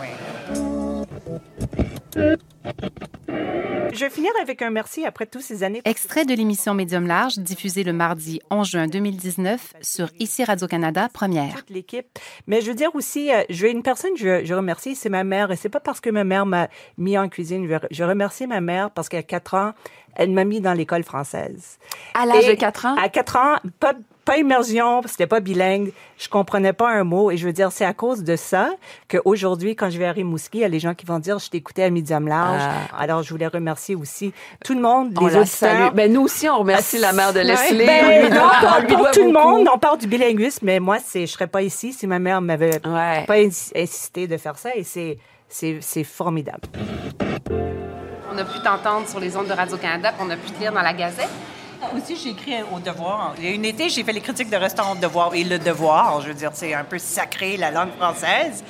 Je 3.95 4.01
vais 4.01 4.11
finir 4.11 4.33
avec 4.43 4.61
un 4.61 4.71
merci 4.71 5.07
après 5.07 5.25
toutes 5.25 5.43
ces 5.43 5.63
années. 5.63 5.81
Extrait 5.85 6.25
de 6.25 6.35
l'émission 6.35 6.75
Médium 6.75 7.07
Large, 7.07 7.39
diffusée 7.39 7.85
le 7.85 7.93
mardi 7.93 8.41
11 8.51 8.69
juin 8.69 8.87
2019 8.89 9.75
sur 9.83 10.09
Ici 10.19 10.43
Radio-Canada, 10.43 11.09
première. 11.13 11.55
Toute 11.55 11.71
l'équipe. 11.71 12.19
Mais 12.49 12.61
je 12.61 12.71
veux 12.71 12.75
dire 12.75 12.93
aussi, 12.97 13.33
euh, 13.33 13.45
je 13.51 13.69
une 13.69 13.85
personne 13.85 14.11
je, 14.17 14.45
je 14.45 14.53
remercie, 14.53 14.97
c'est 14.97 15.11
ma 15.11 15.23
mère. 15.23 15.53
Et 15.53 15.57
c'est 15.57 15.69
pas 15.69 15.79
parce 15.79 16.01
que 16.01 16.11
ma 16.11 16.25
mère 16.25 16.45
m'a 16.45 16.67
mis 16.99 17.17
en 17.17 17.29
cuisine. 17.29 17.69
Je, 17.69 17.77
je 17.89 18.03
remercie 18.03 18.49
ma 18.49 18.61
mère 18.61 18.91
parce 18.91 19.09
qu'à 19.09 19.23
4 19.23 19.55
ans, 19.55 19.73
elle 20.17 20.31
m'a 20.31 20.43
mis 20.45 20.61
dans 20.61 20.73
l'école 20.73 21.05
française. 21.05 21.79
À 22.15 22.27
l'âge 22.27 22.49
de 22.49 22.55
4 22.55 22.87
ans? 22.87 22.97
À 22.97 23.09
4 23.09 23.37
ans, 23.37 23.57
pas, 23.79 23.95
pas 24.25 24.39
immersion, 24.39 25.03
c'était 25.07 25.27
pas 25.27 25.41
bilingue, 25.41 25.93
je 26.19 26.29
comprenais 26.29 26.73
pas 26.73 26.91
un 26.91 27.05
mot. 27.05 27.31
Et 27.31 27.37
je 27.37 27.47
veux 27.47 27.53
dire, 27.53 27.71
c'est 27.73 27.85
à 27.85 27.93
cause 27.93 28.25
de 28.25 28.37
ça 28.37 28.71
qu'aujourd'hui, 29.09 29.77
quand 29.77 29.91
je 29.91 29.99
vais 29.99 30.07
à 30.07 30.13
Rimouski, 30.13 30.59
il 30.59 30.61
y 30.63 30.65
a 30.65 30.69
les 30.69 30.81
gens 30.81 30.95
qui 30.95 31.07
vont 31.07 31.19
dire, 31.19 31.39
je 31.39 31.51
t'écoutais 31.51 31.85
à 31.85 31.91
Medium 31.91 32.27
Large. 32.27 32.63
Ah. 32.63 32.99
Alors, 32.99 33.23
je 33.23 33.31
voulais 33.31 33.47
remercier 33.47 33.95
aussi 33.95 34.33
tout 34.65 34.75
le 34.75 34.81
monde, 34.81 35.17
les 35.21 35.37
auditeurs. 35.37 35.93
Ben, 35.93 36.13
nous 36.13 36.23
aussi, 36.23 36.49
on 36.49 36.59
remercie 36.59 36.99
la 36.99 37.13
mère 37.13 37.33
de 37.33 37.41
Leslie. 37.41 37.87
Ben, 37.87 38.31
pour 38.89 39.11
tout 39.11 39.25
le 39.25 39.33
monde, 39.33 39.69
on 39.73 39.79
parle 39.79 39.99
du 39.99 40.07
bilinguisme, 40.07 40.65
mais 40.65 40.81
moi, 40.81 40.99
c'est, 41.05 41.27
je 41.27 41.33
serais 41.33 41.47
pas 41.47 41.63
ici 41.63 41.93
si 41.93 42.07
ma 42.07 42.19
mère 42.19 42.41
m'avait 42.41 42.81
pas 42.81 43.37
insisté 43.75 44.27
de 44.27 44.37
faire 44.37 44.57
ça. 44.59 44.71
Et 44.75 44.85
c'est, 44.85 45.19
c'est, 45.49 45.79
c'est 45.81 46.05
formidable. 46.05 46.63
On 48.33 48.39
a 48.39 48.45
pu 48.45 48.59
t'entendre 48.65 49.07
sur 49.09 49.21
les 49.21 49.37
ondes 49.37 49.47
de 49.47 49.53
Radio-Canada, 49.53 50.13
on 50.21 50.29
a 50.31 50.37
pu 50.37 50.51
te 50.51 50.59
lire 50.59 50.73
dans 50.73 50.83
la 50.83 50.93
Gazette. 50.93 51.31
Aussi, 51.97 52.17
j'ai 52.17 52.31
écrit 52.31 52.55
au 52.73 52.79
Devoir. 52.79 53.35
Il 53.39 53.45
y 53.45 53.49
a 53.49 53.51
une 53.51 53.65
été, 53.65 53.89
j'ai 53.89 54.05
fait 54.05 54.13
les 54.13 54.21
critiques 54.21 54.51
de 54.51 54.57
restaurant 54.57 54.93
au 54.93 54.97
Devoir. 54.97 55.35
Et 55.35 55.45
le 55.45 55.59
Devoir, 55.59 56.21
je 56.21 56.29
veux 56.29 56.35
dire, 56.35 56.51
c'est 56.55 56.75
un 56.75 56.85
peu 56.85 56.99
sacré, 56.99 57.57
la 57.57 57.71
langue 57.71 57.93
française. 57.97 58.65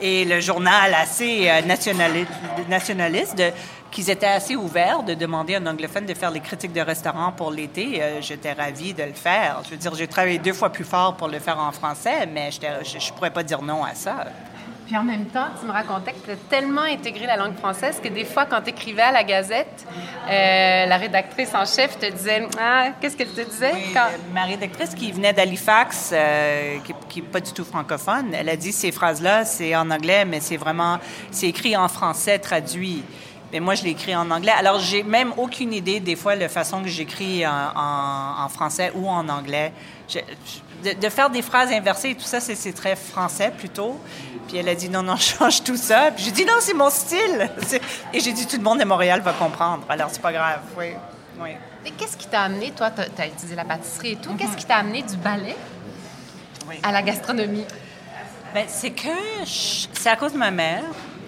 Et 0.00 0.24
le 0.24 0.40
journal 0.40 0.94
assez 0.94 1.48
euh, 1.48 1.60
nationaliste, 1.62 2.30
nationaliste 2.68 3.42
qu'ils 3.90 4.10
étaient 4.10 4.26
assez 4.26 4.54
ouverts 4.54 5.02
de 5.02 5.14
demander 5.14 5.56
à 5.56 5.58
un 5.58 5.66
anglophone 5.66 6.06
de 6.06 6.14
faire 6.14 6.30
les 6.30 6.40
critiques 6.40 6.72
de 6.72 6.80
restaurant 6.80 7.32
pour 7.32 7.50
l'été. 7.50 8.00
Euh, 8.00 8.20
j'étais 8.20 8.52
ravie 8.52 8.94
de 8.94 9.02
le 9.02 9.12
faire. 9.12 9.62
Je 9.64 9.70
veux 9.70 9.76
dire, 9.76 9.94
j'ai 9.94 10.06
travaillé 10.06 10.38
deux 10.38 10.52
fois 10.52 10.70
plus 10.70 10.84
fort 10.84 11.16
pour 11.16 11.28
le 11.28 11.40
faire 11.40 11.58
en 11.58 11.72
français, 11.72 12.26
mais 12.26 12.50
je 12.52 12.60
ne 12.60 13.14
pourrais 13.16 13.32
pas 13.32 13.42
dire 13.42 13.62
non 13.62 13.82
à 13.82 13.94
ça. 13.94 14.26
Puis 14.88 14.96
en 14.96 15.04
même 15.04 15.26
temps, 15.26 15.48
tu 15.60 15.66
me 15.66 15.70
racontais 15.70 16.14
que 16.14 16.24
tu 16.24 16.30
as 16.30 16.36
tellement 16.48 16.80
intégré 16.80 17.26
la 17.26 17.36
langue 17.36 17.54
française 17.56 18.00
que 18.02 18.08
des 18.08 18.24
fois, 18.24 18.46
quand 18.46 18.62
tu 18.62 18.70
écrivais 18.70 19.02
à 19.02 19.12
la 19.12 19.22
Gazette, 19.22 19.86
euh, 19.86 20.86
la 20.86 20.96
rédactrice 20.96 21.54
en 21.54 21.66
chef 21.66 21.98
te 21.98 22.10
disait 22.10 22.48
Ah, 22.58 22.86
qu'est-ce 22.98 23.14
qu'elle 23.14 23.28
te 23.28 23.42
disait? 23.42 23.74
Quand... 23.92 24.06
Ma 24.32 24.44
rédactrice 24.44 24.94
qui 24.94 25.12
venait 25.12 25.34
d'Halifax, 25.34 26.12
euh, 26.14 26.78
qui 27.10 27.20
n'est 27.20 27.28
pas 27.28 27.40
du 27.40 27.52
tout 27.52 27.66
francophone, 27.66 28.32
elle 28.32 28.48
a 28.48 28.56
dit 28.56 28.72
ces 28.72 28.90
phrases-là, 28.90 29.44
c'est 29.44 29.76
en 29.76 29.90
anglais, 29.90 30.24
mais 30.24 30.40
c'est 30.40 30.56
vraiment, 30.56 30.98
c'est 31.30 31.48
écrit 31.48 31.76
en 31.76 31.88
français 31.88 32.38
traduit. 32.38 33.04
Mais 33.52 33.60
moi, 33.60 33.74
je 33.74 33.84
l'écris 33.84 34.16
en 34.16 34.30
anglais. 34.30 34.52
Alors, 34.56 34.78
j'ai 34.78 35.02
même 35.02 35.34
aucune 35.36 35.74
idée, 35.74 36.00
des 36.00 36.16
fois, 36.16 36.34
de 36.34 36.40
la 36.40 36.48
façon 36.48 36.82
que 36.82 36.88
j'écris 36.88 37.46
en, 37.46 38.48
français 38.48 38.92
ou 38.94 39.08
en 39.08 39.28
anglais. 39.28 39.72
De, 40.82 41.08
faire 41.08 41.30
des 41.30 41.42
phrases 41.42 41.72
inversées 41.72 42.10
et 42.10 42.14
tout 42.14 42.22
ça, 42.22 42.40
c'est 42.40 42.72
très 42.72 42.96
français 42.96 43.52
plutôt. 43.56 43.98
Puis 44.46 44.56
elle 44.56 44.68
a 44.68 44.74
dit 44.74 44.88
non, 44.88 45.02
non, 45.02 45.16
change 45.16 45.62
tout 45.62 45.76
ça. 45.76 46.10
Puis 46.14 46.24
j'ai 46.24 46.30
dit 46.30 46.44
non, 46.44 46.54
c'est 46.60 46.74
mon 46.74 46.90
style. 46.90 47.50
Et 48.12 48.20
j'ai 48.20 48.32
dit 48.32 48.46
tout 48.46 48.56
le 48.56 48.62
monde 48.62 48.78
de 48.78 48.84
Montréal 48.84 49.20
va 49.20 49.32
comprendre. 49.32 49.84
Alors, 49.88 50.08
c'est 50.10 50.22
pas 50.22 50.32
grave. 50.32 50.60
Oui. 50.76 50.92
oui. 51.40 51.50
Et 51.84 51.90
qu'est-ce 51.92 52.16
qui 52.16 52.26
t'a 52.26 52.42
amené, 52.42 52.72
toi, 52.72 52.90
tu 52.90 53.00
as, 53.00 53.26
utilisé 53.26 53.54
la 53.54 53.64
pâtisserie 53.64 54.12
et 54.12 54.16
tout, 54.16 54.34
qu'est-ce 54.34 54.56
qui 54.56 54.64
t'a 54.64 54.76
amené 54.76 55.02
du 55.02 55.16
ballet 55.16 55.56
à 56.82 56.92
la 56.92 57.02
gastronomie? 57.02 57.64
Bien, 58.52 58.64
c'est 58.66 58.90
que 58.90 59.08
c'est 59.92 60.08
à 60.08 60.16
cause 60.16 60.32
de 60.32 60.38
ma 60.38 60.50
mère. 60.50 60.84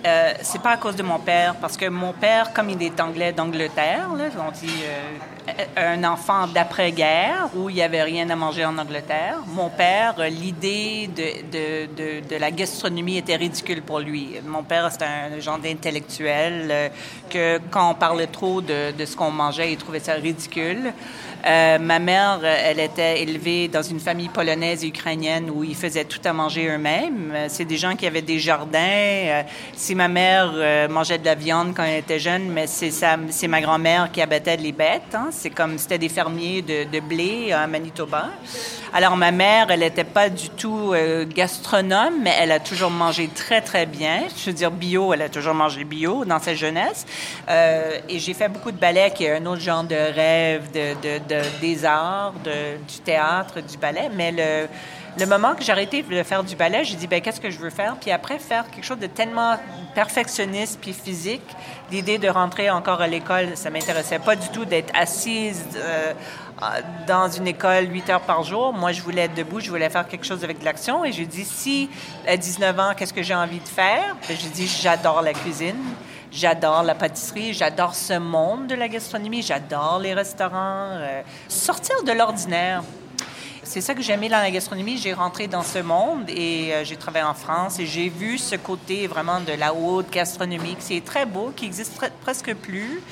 Euh, 0.07 0.33
c'est 0.41 0.63
pas 0.63 0.71
à 0.71 0.77
cause 0.79 0.97
de 0.97 1.03
mon 1.03 1.19
père, 1.19 1.57
parce 1.61 1.77
que 1.77 1.87
mon 1.87 2.13
père, 2.13 2.53
comme 2.55 2.71
il 2.71 2.83
est 2.83 2.99
anglais 3.01 3.33
d'Angleterre, 3.33 4.09
on 4.11 4.51
dit 4.51 4.83
euh, 4.85 5.65
un 5.77 6.05
enfant 6.05 6.47
d'après-guerre 6.47 7.51
où 7.55 7.69
il 7.69 7.77
n'y 7.77 7.83
avait 7.83 8.03
rien 8.03 8.31
à 8.31 8.37
manger 8.37 8.65
en 8.65 8.79
Angleterre. 8.79 9.39
Mon 9.49 9.69
père, 9.69 10.15
l'idée 10.31 11.11
de, 11.15 11.87
de, 11.95 12.29
de, 12.29 12.37
la 12.37 12.51
gastronomie 12.51 13.19
était 13.19 13.37
ridicule 13.37 13.83
pour 13.83 14.01
lui. 14.01 14.37
Mon 14.47 14.63
père, 14.63 14.91
c'était 14.91 15.05
un 15.05 15.39
genre 15.39 15.59
d'intellectuel 15.59 16.69
euh, 16.71 16.89
que 17.29 17.61
quand 17.71 17.91
on 17.91 17.95
parlait 17.95 18.27
trop 18.27 18.63
de, 18.63 18.93
de 18.93 19.05
ce 19.05 19.15
qu'on 19.17 19.31
mangeait, 19.31 19.73
il 19.73 19.77
trouvait 19.77 20.01
ça 20.01 20.15
ridicule. 20.15 20.95
Euh, 21.47 21.79
ma 21.79 21.99
mère, 21.99 22.41
elle 22.45 22.81
était 22.81 23.23
élevée 23.23 23.69
dans 23.69 23.83
une 23.83 24.01
famille 24.01 24.29
polonaise 24.29 24.85
et 24.85 24.89
ukrainienne 24.89 25.51
où 25.51 25.65
ils 25.65 25.77
faisaient 25.77 26.05
tout 26.05 26.21
à 26.25 26.33
manger 26.33 26.69
eux-mêmes. 26.69 27.35
C'est 27.49 27.65
des 27.65 27.77
gens 27.77 27.97
qui 27.97 28.07
avaient 28.07 28.23
des 28.23 28.39
jardins. 28.39 28.79
Euh, 28.81 29.43
si 29.75 29.95
ma 29.95 30.09
mère 30.09 30.53
euh, 30.55 30.89
mangeait 30.89 31.19
de 31.19 31.25
la 31.25 31.35
viande 31.35 31.73
quand 31.75 31.85
elle 31.85 32.01
était 32.01 32.19
jeune, 32.19 32.49
mais 32.51 32.67
c'est 32.67 33.49
ma 33.49 33.61
grand-mère 33.61 34.11
qui 34.13 34.21
abattait 34.21 34.57
les 34.57 34.73
bêtes. 34.73 35.15
Hein. 35.15 35.29
C'est 35.31 35.51
comme 35.51 35.79
c'était 35.79 35.99
des 35.99 36.09
fermiers 36.09 36.63
de, 36.63 36.85
de, 36.85 37.01
blé 37.01 37.53
à 37.53 37.67
Manitoba. 37.67 38.29
Alors 38.93 39.17
ma 39.17 39.31
mère, 39.31 39.71
elle 39.71 39.81
n'était 39.81 40.05
pas 40.05 40.29
du 40.29 40.51
tout 40.51 40.93
gastronome, 41.35 42.15
mais 42.23 42.35
elle 42.41 42.51
a 42.51 42.59
toujours 42.59 42.91
mangé 42.91 43.29
très 43.29 43.61
très 43.61 43.87
bien. 43.87 44.25
Je 44.37 44.47
veux 44.47 44.53
dire 44.53 44.73
bio, 44.73 45.15
elle 45.15 45.23
a 45.23 45.29
toujours 45.29 45.55
mangé 45.55 45.85
bio 45.85 46.25
dans 46.25 46.41
sa 46.41 46.55
jeunesse. 46.55 47.07
et 47.49 48.19
j'ai 48.19 48.35
fait 48.35 48.49
beaucoup 48.49 48.73
de 48.73 48.79
ballet, 48.79 49.13
qui 49.15 49.25
est 49.25 49.37
un 49.37 49.47
autre 49.47 49.63
genre 49.63 49.85
de 49.85 49.95
rêve 49.95 50.73
de 50.73 51.30
des 51.61 51.85
arts, 51.85 52.35
du 52.35 52.99
théâtre, 53.01 53.61
du 53.61 53.77
ballet. 53.77 54.11
Mais 54.15 54.33
le, 55.19 55.27
moment 55.27 55.55
que 55.55 55.63
j'ai 55.63 55.73
arrêté 55.73 56.03
de 56.03 56.23
faire 56.23 56.45
du 56.45 56.57
ballet, 56.57 56.85
j'ai 56.85 56.97
dit, 56.97 57.07
ben 57.07 57.21
qu'est-ce 57.21 57.41
que 57.41 57.51
je 57.51 57.59
veux 57.59 57.71
faire? 57.71 57.97
Puis 58.01 58.11
après, 58.11 58.39
faire 58.39 58.65
quelque 58.71 58.85
chose 58.85 58.99
de 58.99 59.07
tellement 59.07 59.57
perfectionniste 59.95 60.79
puis 60.81 60.93
physique, 60.93 61.43
l'idée 61.91 62.19
de 62.19 62.29
rentrer 62.29 62.71
encore 62.71 63.01
à 63.01 63.07
l'école, 63.07 63.57
ça 63.57 63.71
m'intéressait 63.71 64.19
pas 64.19 64.37
du 64.37 64.49
tout 64.49 64.65
d'être 64.65 64.93
assise 64.95 65.65
euh, 65.77 66.13
dans 67.07 67.29
une 67.29 67.47
école 67.47 67.91
8 67.91 68.11
heures 68.11 68.21
par 68.21 68.43
jour. 68.43 68.73
Moi, 68.73 68.93
je 68.93 69.03
voulais 69.03 69.23
être 69.23 69.35
debout, 69.35 69.61
je 69.61 69.71
voulais 69.71 69.91
faire 69.91 70.07
quelque 70.07 70.27
chose 70.27 70.45
avec 70.45 70.61
de 70.61 70.65
l'action. 70.65 71.05
Et 71.05 71.13
j'ai 71.13 71.27
dit, 71.27 71.45
si 71.45 71.89
à 72.27 72.37
19 72.37 72.79
ans, 72.79 72.93
qu'est-ce 72.97 73.15
que 73.15 73.23
j'ai 73.23 73.35
envie 73.35 73.61
de 73.61 73.69
faire? 73.69 74.17
Ben, 74.29 74.37
j'ai 74.39 74.49
dit, 74.49 74.67
j'adore 74.67 75.23
la 75.23 75.33
cuisine. 75.33 75.79
J'adore 76.33 76.85
la 76.85 76.95
pâtisserie, 76.95 77.55
j'adore 77.55 77.97
ce 77.97 78.13
monde 78.13 78.69
de 78.69 78.77
la 78.77 78.87
gastronomie, 78.87 79.43
j'adore 79.43 79.99
les 80.01 80.15
restaurants. 80.15 80.91
Euh, 80.93 81.23
sortir 81.49 82.05
de 82.05 82.13
l'ordinaire. 82.13 82.85
C'est 83.65 83.81
ça 83.81 83.95
que 83.95 84.03
j'aimais 84.03 84.29
dans 84.29 84.39
la 84.39 84.51
gastronomie. 84.53 84.97
J'ai 84.97 85.13
rentré 85.13 85.49
dans 85.49 85.65
ce 85.65 85.81
monde 85.81 86.31
et 86.31 86.73
euh, 86.73 86.85
j'ai 86.85 86.97
travaillé 86.97 87.25
en 87.25 87.35
France 87.35 87.81
et 87.81 87.87
j'ai 87.87 88.09
vu 88.09 88.39
ce 88.39 88.55
côté 88.55 89.09
vraiment 89.09 89.41
de 89.41 89.53
la 89.55 89.75
haute 89.75 90.11
gastronomie. 90.11 90.77
C'est 90.79 91.05
très 91.05 91.27
beau, 91.27 91.53
qui 91.55 91.67
existe 91.67 92.01
presque 92.21 92.55
plus. 92.55 93.03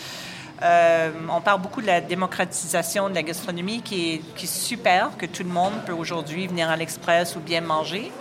Euh, 0.63 1.11
on 1.29 1.41
parle 1.41 1.61
beaucoup 1.61 1.83
de 1.83 1.87
la 1.89 2.01
démocratisation 2.01 3.09
de 3.11 3.17
la 3.17 3.25
gastronomie 3.25 3.83
qui 3.83 4.15
est, 4.15 4.19
qui 4.37 4.45
est 4.45 4.49
super, 4.49 5.11
que 5.19 5.27
tout 5.27 5.43
le 5.43 5.51
monde 5.51 5.75
peut 5.87 5.93
aujourd'hui 5.93 6.47
venir 6.47 6.71
à 6.71 6.77
l'Express 6.77 7.35
ou 7.35 7.41
bien 7.41 7.63
manger 7.63 8.13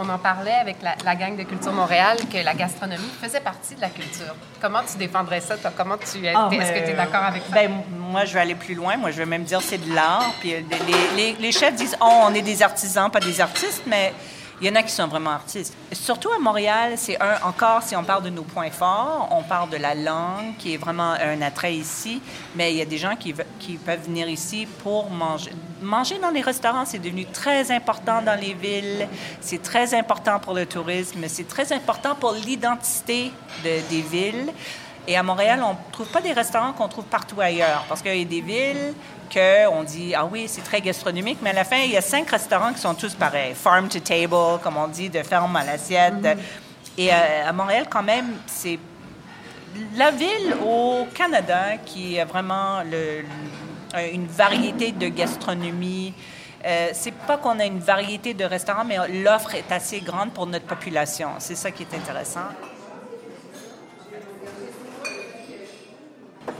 on 0.00 0.08
en 0.08 0.18
parlait 0.18 0.54
avec 0.54 0.76
la, 0.82 1.14
gang 1.14 1.36
de 1.36 1.42
Culture 1.42 1.72
Montréal 1.72 2.16
que 2.32 2.38
la 2.42 2.54
gastronomie 2.54 3.10
faisait 3.20 3.40
partie 3.40 3.74
de 3.74 3.82
la 3.82 3.90
culture. 3.90 4.34
Comment 4.60 4.80
tu 4.90 4.96
défendrais 4.96 5.40
ça? 5.40 5.56
Comment 5.76 5.96
tu 5.98 6.24
es, 6.24 6.32
ah, 6.34 6.48
est-ce 6.50 6.72
que 6.72 6.86
tu 6.86 6.92
es 6.92 6.94
d'accord 6.94 7.24
avec 7.24 7.42
ça? 7.42 7.54
Ben, 7.54 7.70
moi, 7.90 8.24
je 8.24 8.32
vais 8.32 8.40
aller 8.40 8.54
plus 8.54 8.74
loin. 8.74 8.96
Moi, 8.96 9.10
je 9.10 9.18
vais 9.18 9.26
même 9.26 9.44
dire 9.44 9.60
c'est 9.60 9.78
de 9.78 9.94
l'art. 9.94 10.32
Puis 10.40 10.54
euh, 10.54 10.60
les, 11.16 11.36
les, 11.38 11.52
chefs 11.52 11.74
disent, 11.74 11.96
oh, 12.00 12.22
on 12.24 12.34
est 12.34 12.42
des 12.42 12.62
artisans, 12.62 13.10
pas 13.10 13.20
des 13.20 13.40
artistes, 13.40 13.82
mais 13.86 14.14
il 14.60 14.66
y 14.66 14.70
en 14.70 14.74
a 14.74 14.82
qui 14.82 14.92
sont 14.92 15.06
vraiment 15.08 15.30
artistes. 15.30 15.74
Surtout 15.92 16.30
à 16.30 16.38
Montréal, 16.38 16.92
c'est 16.96 17.20
un, 17.20 17.40
encore, 17.44 17.82
si 17.82 17.96
on 17.96 18.04
parle 18.04 18.24
de 18.24 18.30
nos 18.30 18.42
points 18.42 18.70
forts, 18.70 19.28
on 19.30 19.42
parle 19.42 19.70
de 19.70 19.78
la 19.78 19.94
langue, 19.94 20.56
qui 20.58 20.74
est 20.74 20.76
vraiment 20.76 21.12
un 21.12 21.40
attrait 21.40 21.74
ici, 21.74 22.20
mais 22.54 22.72
il 22.72 22.76
y 22.76 22.82
a 22.82 22.84
des 22.84 22.98
gens 22.98 23.16
qui, 23.16 23.32
peuvent 23.32 24.04
venir 24.04 24.28
ici 24.28 24.66
pour 24.82 25.08
manger. 25.10 25.52
Manger 25.80 26.18
dans 26.18 26.30
les 26.30 26.42
restaurants, 26.42 26.84
c'est 26.84 26.98
devenu 26.98 27.24
très 27.24 27.70
important 27.70 28.20
dans 28.20 28.38
les 28.38 28.52
villes, 28.52 29.08
c'est 29.40 29.62
très 29.62 29.94
important 29.94 30.38
pour 30.38 30.52
le 30.52 30.66
tourisme, 30.66 31.24
c'est 31.26 31.48
très 31.48 31.72
important 31.72 32.14
pour 32.14 32.32
l'identité 32.32 33.32
de, 33.64 33.88
des 33.88 34.02
villes. 34.02 34.52
Et 35.08 35.16
à 35.16 35.22
Montréal, 35.22 35.60
on 35.64 35.70
ne 35.72 35.92
trouve 35.92 36.08
pas 36.08 36.20
des 36.20 36.32
restaurants 36.32 36.72
qu'on 36.72 36.88
trouve 36.88 37.04
partout 37.04 37.40
ailleurs, 37.40 37.84
parce 37.88 38.02
qu'il 38.02 38.16
y 38.16 38.22
a 38.22 38.24
des 38.24 38.40
villes 38.40 38.94
qu'on 39.32 39.82
dit, 39.82 40.14
ah 40.14 40.24
oui, 40.24 40.46
c'est 40.48 40.62
très 40.62 40.80
gastronomique, 40.80 41.38
mais 41.42 41.50
à 41.50 41.54
la 41.54 41.64
fin, 41.64 41.78
il 41.78 41.92
y 41.92 41.96
a 41.96 42.00
cinq 42.00 42.30
restaurants 42.30 42.72
qui 42.72 42.80
sont 42.80 42.94
tous 42.94 43.14
pareils. 43.14 43.54
Farm 43.54 43.88
to 43.88 44.00
table, 44.00 44.60
comme 44.62 44.76
on 44.76 44.88
dit, 44.88 45.08
de 45.08 45.22
ferme 45.22 45.56
à 45.56 45.64
l'assiette. 45.64 46.14
Mm-hmm. 46.14 46.38
Et 46.98 47.12
euh, 47.12 47.48
à 47.48 47.52
Montréal, 47.52 47.86
quand 47.88 48.02
même, 48.02 48.38
c'est 48.46 48.78
la 49.96 50.10
ville 50.10 50.56
au 50.64 51.06
Canada 51.14 51.76
qui 51.84 52.18
a 52.18 52.24
vraiment 52.24 52.82
le, 52.82 53.24
une 54.12 54.26
variété 54.26 54.92
de 54.92 55.08
gastronomie. 55.08 56.12
Euh, 56.66 56.88
c'est 56.92 57.14
pas 57.14 57.38
qu'on 57.38 57.58
a 57.58 57.64
une 57.64 57.78
variété 57.78 58.34
de 58.34 58.44
restaurants, 58.44 58.84
mais 58.84 58.98
l'offre 59.22 59.54
est 59.54 59.70
assez 59.72 60.00
grande 60.00 60.32
pour 60.32 60.46
notre 60.46 60.66
population. 60.66 61.30
C'est 61.38 61.54
ça 61.54 61.70
qui 61.70 61.84
est 61.84 61.94
intéressant. 61.94 62.40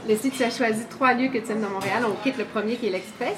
Leslie, 0.07 0.31
tu 0.31 0.43
as 0.43 0.49
choisi 0.49 0.85
trois 0.89 1.13
lieux 1.13 1.29
que 1.29 1.37
tu 1.37 1.51
aimes 1.51 1.61
dans 1.61 1.69
Montréal. 1.69 2.03
On 2.05 2.15
quitte 2.23 2.37
le 2.37 2.45
premier 2.45 2.75
qui 2.75 2.87
est 2.87 2.91
l'Express. 2.91 3.37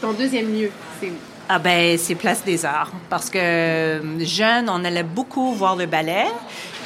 Ton 0.00 0.12
deuxième 0.12 0.52
lieu, 0.52 0.70
c'est 1.00 1.08
où? 1.08 1.14
Ah 1.48 1.58
ben, 1.58 1.98
c'est 1.98 2.14
Place 2.14 2.42
des 2.44 2.64
Arts. 2.64 2.92
Parce 3.10 3.28
que 3.28 3.38
euh, 3.38 4.24
jeune, 4.24 4.70
on 4.70 4.84
allait 4.84 5.02
beaucoup 5.02 5.52
voir 5.52 5.76
le 5.76 5.86
ballet, 5.86 6.26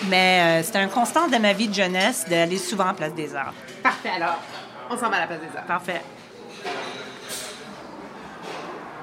mais 0.09 0.61
euh, 0.61 0.63
c'était 0.65 0.79
un 0.79 0.89
constant 0.89 1.29
de 1.29 1.37
ma 1.37 1.53
vie 1.53 1.69
de 1.69 1.75
jeunesse 1.75 2.25
d'aller 2.29 2.59
souvent 2.59 2.87
à 2.89 2.95
Place 2.95 3.15
des 3.15 3.35
Arts. 3.35 3.55
Parfait, 3.83 4.11
alors. 4.17 4.39
On 4.91 4.97
s'en 4.97 5.11
va 5.11 5.17
à 5.17 5.21
la 5.21 5.27
Place 5.27 5.41
des 5.41 5.57
Arts. 5.59 5.67
Parfait. 5.67 6.03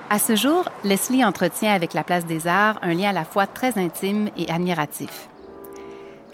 À 0.09 0.19
ce 0.19 0.35
jour, 0.35 0.69
Leslie 0.83 1.23
entretient 1.23 1.73
avec 1.73 1.93
la 1.93 2.03
Place 2.03 2.25
des 2.25 2.47
Arts 2.47 2.77
un 2.81 2.93
lien 2.93 3.09
à 3.09 3.13
la 3.13 3.25
fois 3.25 3.47
très 3.47 3.77
intime 3.77 4.29
et 4.37 4.49
admiratif. 4.51 5.29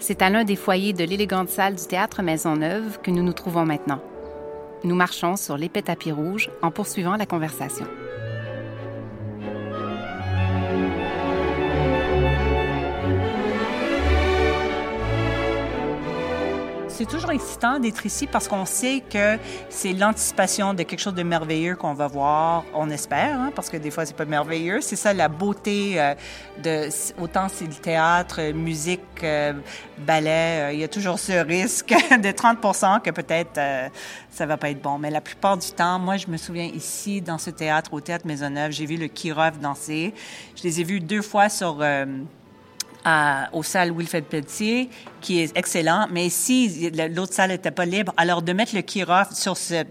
C'est 0.02 0.20
à 0.20 0.30
l'un 0.30 0.42
des 0.42 0.56
foyers 0.56 0.92
de 0.92 1.04
l'élégante 1.04 1.48
salle 1.48 1.76
du 1.76 1.86
théâtre 1.86 2.22
Maisonneuve 2.22 2.98
que 3.02 3.12
nous 3.12 3.22
nous 3.22 3.32
trouvons 3.32 3.64
maintenant. 3.64 4.00
Nous 4.82 4.96
marchons 4.96 5.36
sur 5.36 5.56
l'épais 5.56 5.82
tapis 5.82 6.10
rouge 6.10 6.50
en 6.60 6.72
poursuivant 6.72 7.14
la 7.14 7.24
conversation. 7.24 7.86
C'est 17.02 17.08
toujours 17.16 17.32
excitant 17.32 17.80
d'être 17.80 18.06
ici 18.06 18.28
parce 18.28 18.46
qu'on 18.46 18.64
sait 18.64 19.02
que 19.10 19.36
c'est 19.68 19.92
l'anticipation 19.92 20.72
de 20.72 20.84
quelque 20.84 21.00
chose 21.00 21.14
de 21.14 21.24
merveilleux 21.24 21.74
qu'on 21.74 21.94
va 21.94 22.06
voir, 22.06 22.62
on 22.74 22.90
espère, 22.90 23.40
hein, 23.40 23.50
parce 23.52 23.70
que 23.70 23.76
des 23.76 23.90
fois, 23.90 24.06
c'est 24.06 24.14
pas 24.14 24.24
merveilleux. 24.24 24.80
C'est 24.80 24.94
ça 24.94 25.12
la 25.12 25.26
beauté 25.26 26.00
euh, 26.00 26.14
de... 26.62 26.88
Autant 27.20 27.48
c'est 27.52 27.66
le 27.66 27.74
théâtre, 27.74 28.52
musique, 28.52 29.00
euh, 29.24 29.52
ballet, 29.98 30.60
euh, 30.60 30.72
il 30.74 30.78
y 30.78 30.84
a 30.84 30.88
toujours 30.88 31.18
ce 31.18 31.32
risque 31.44 31.88
de 32.22 32.30
30 32.30 32.60
que 33.02 33.10
peut-être 33.10 33.60
ça 34.30 34.46
va 34.46 34.56
pas 34.56 34.70
être 34.70 34.80
bon. 34.80 34.96
Mais 34.98 35.10
la 35.10 35.20
plupart 35.20 35.58
du 35.58 35.72
temps, 35.72 35.98
moi, 35.98 36.18
je 36.18 36.28
me 36.28 36.36
souviens 36.36 36.70
ici, 36.72 37.20
dans 37.20 37.38
ce 37.38 37.50
théâtre, 37.50 37.92
au 37.94 38.00
Théâtre 38.00 38.28
Maisonneuve, 38.28 38.70
j'ai 38.70 38.86
vu 38.86 38.96
le 38.96 39.08
Kirov 39.08 39.58
danser. 39.58 40.14
Je 40.54 40.62
les 40.62 40.80
ai 40.80 40.84
vus 40.84 41.00
deux 41.00 41.22
fois 41.22 41.48
sur 41.48 41.82
à, 43.04 43.48
aux 43.52 43.62
salles 43.62 43.92
Wilfred 43.92 44.24
Pelletier, 44.24 44.88
qui 45.20 45.40
est 45.40 45.56
excellent. 45.56 46.06
Mais 46.10 46.28
si 46.28 46.90
l'autre 46.90 47.32
salle 47.32 47.50
n'était 47.50 47.70
pas 47.70 47.84
libre, 47.84 48.12
alors 48.16 48.42
de 48.42 48.52
mettre 48.52 48.74
le 48.74 48.82
Kirov 48.82 49.32
sur 49.32 49.56
ce, 49.56 49.84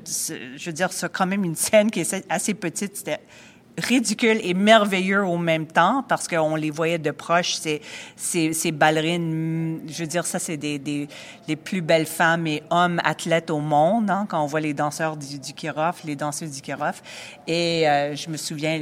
je 0.55 0.65
veux 0.65 0.73
dire, 0.73 0.91
sur 0.93 1.11
quand 1.11 1.27
même 1.27 1.43
une 1.43 1.55
scène 1.55 1.91
qui 1.91 2.01
est 2.01 2.25
assez 2.29 2.53
petite, 2.53 2.97
c'était 2.97 3.19
ridicule 3.77 4.39
et 4.43 4.53
merveilleux 4.53 5.23
au 5.25 5.37
même 5.37 5.65
temps 5.65 6.03
parce 6.07 6.27
qu'on 6.27 6.55
les 6.55 6.71
voyait 6.71 6.99
de 6.99 7.11
proche, 7.11 7.53
ces, 7.53 7.81
ces, 8.15 8.53
ces 8.53 8.71
ballerines. 8.71 9.81
Je 9.87 10.01
veux 10.03 10.07
dire, 10.07 10.25
ça, 10.25 10.39
c'est 10.39 10.57
des, 10.57 10.77
des, 10.77 11.07
les 11.47 11.55
plus 11.55 11.81
belles 11.81 12.05
femmes 12.05 12.47
et 12.47 12.63
hommes 12.69 12.99
athlètes 13.03 13.49
au 13.49 13.59
monde, 13.59 14.09
hein, 14.09 14.25
quand 14.29 14.43
on 14.43 14.45
voit 14.45 14.59
les 14.59 14.73
danseurs 14.73 15.17
du, 15.17 15.39
du 15.39 15.53
Kirov, 15.53 16.01
les 16.05 16.15
danseuses 16.15 16.51
du 16.51 16.61
Kirov. 16.61 17.01
Et 17.47 17.87
euh, 17.87 18.15
je 18.15 18.29
me 18.29 18.37
souviens, 18.37 18.79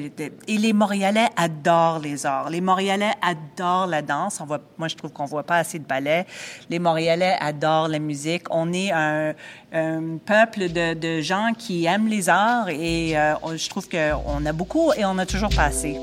et 0.47 0.57
les 0.57 0.73
Montréalais 0.73 1.27
adorent 1.35 1.99
les 1.99 2.25
arts. 2.25 2.49
Les 2.49 2.61
Montréalais 2.61 3.13
adorent 3.21 3.87
la 3.87 4.01
danse. 4.01 4.39
On 4.41 4.45
voit, 4.45 4.61
moi, 4.77 4.87
je 4.87 4.95
trouve 4.95 5.11
qu'on 5.11 5.25
voit 5.25 5.43
pas 5.43 5.57
assez 5.57 5.79
de 5.79 5.85
ballet. 5.85 6.25
Les 6.69 6.79
Montréalais 6.79 7.35
adorent 7.39 7.87
la 7.87 7.99
musique. 7.99 8.43
On 8.49 8.73
est 8.73 8.91
un, 8.91 9.33
un 9.71 10.17
peuple 10.17 10.69
de, 10.69 10.93
de 10.93 11.21
gens 11.21 11.51
qui 11.57 11.85
aiment 11.85 12.07
les 12.07 12.29
arts 12.29 12.69
et 12.69 13.17
euh, 13.17 13.35
je 13.55 13.69
trouve 13.69 13.87
qu'on 13.87 14.45
a 14.45 14.53
beaucoup 14.53 14.78
et 14.97 15.05
on 15.05 15.17
a 15.17 15.25
toujours 15.25 15.49
pas 15.49 15.65
assez. 15.65 15.97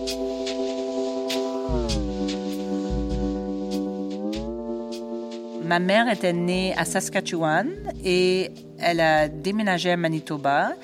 Ma 5.64 5.80
mère 5.80 6.08
était 6.08 6.32
née 6.32 6.74
à 6.76 6.84
Saskatchewan 6.84 7.68
et 8.04 8.50
elle 8.78 9.00
a 9.00 9.28
déménagé 9.28 9.90
à 9.90 9.96
Manitoba. 9.96 10.74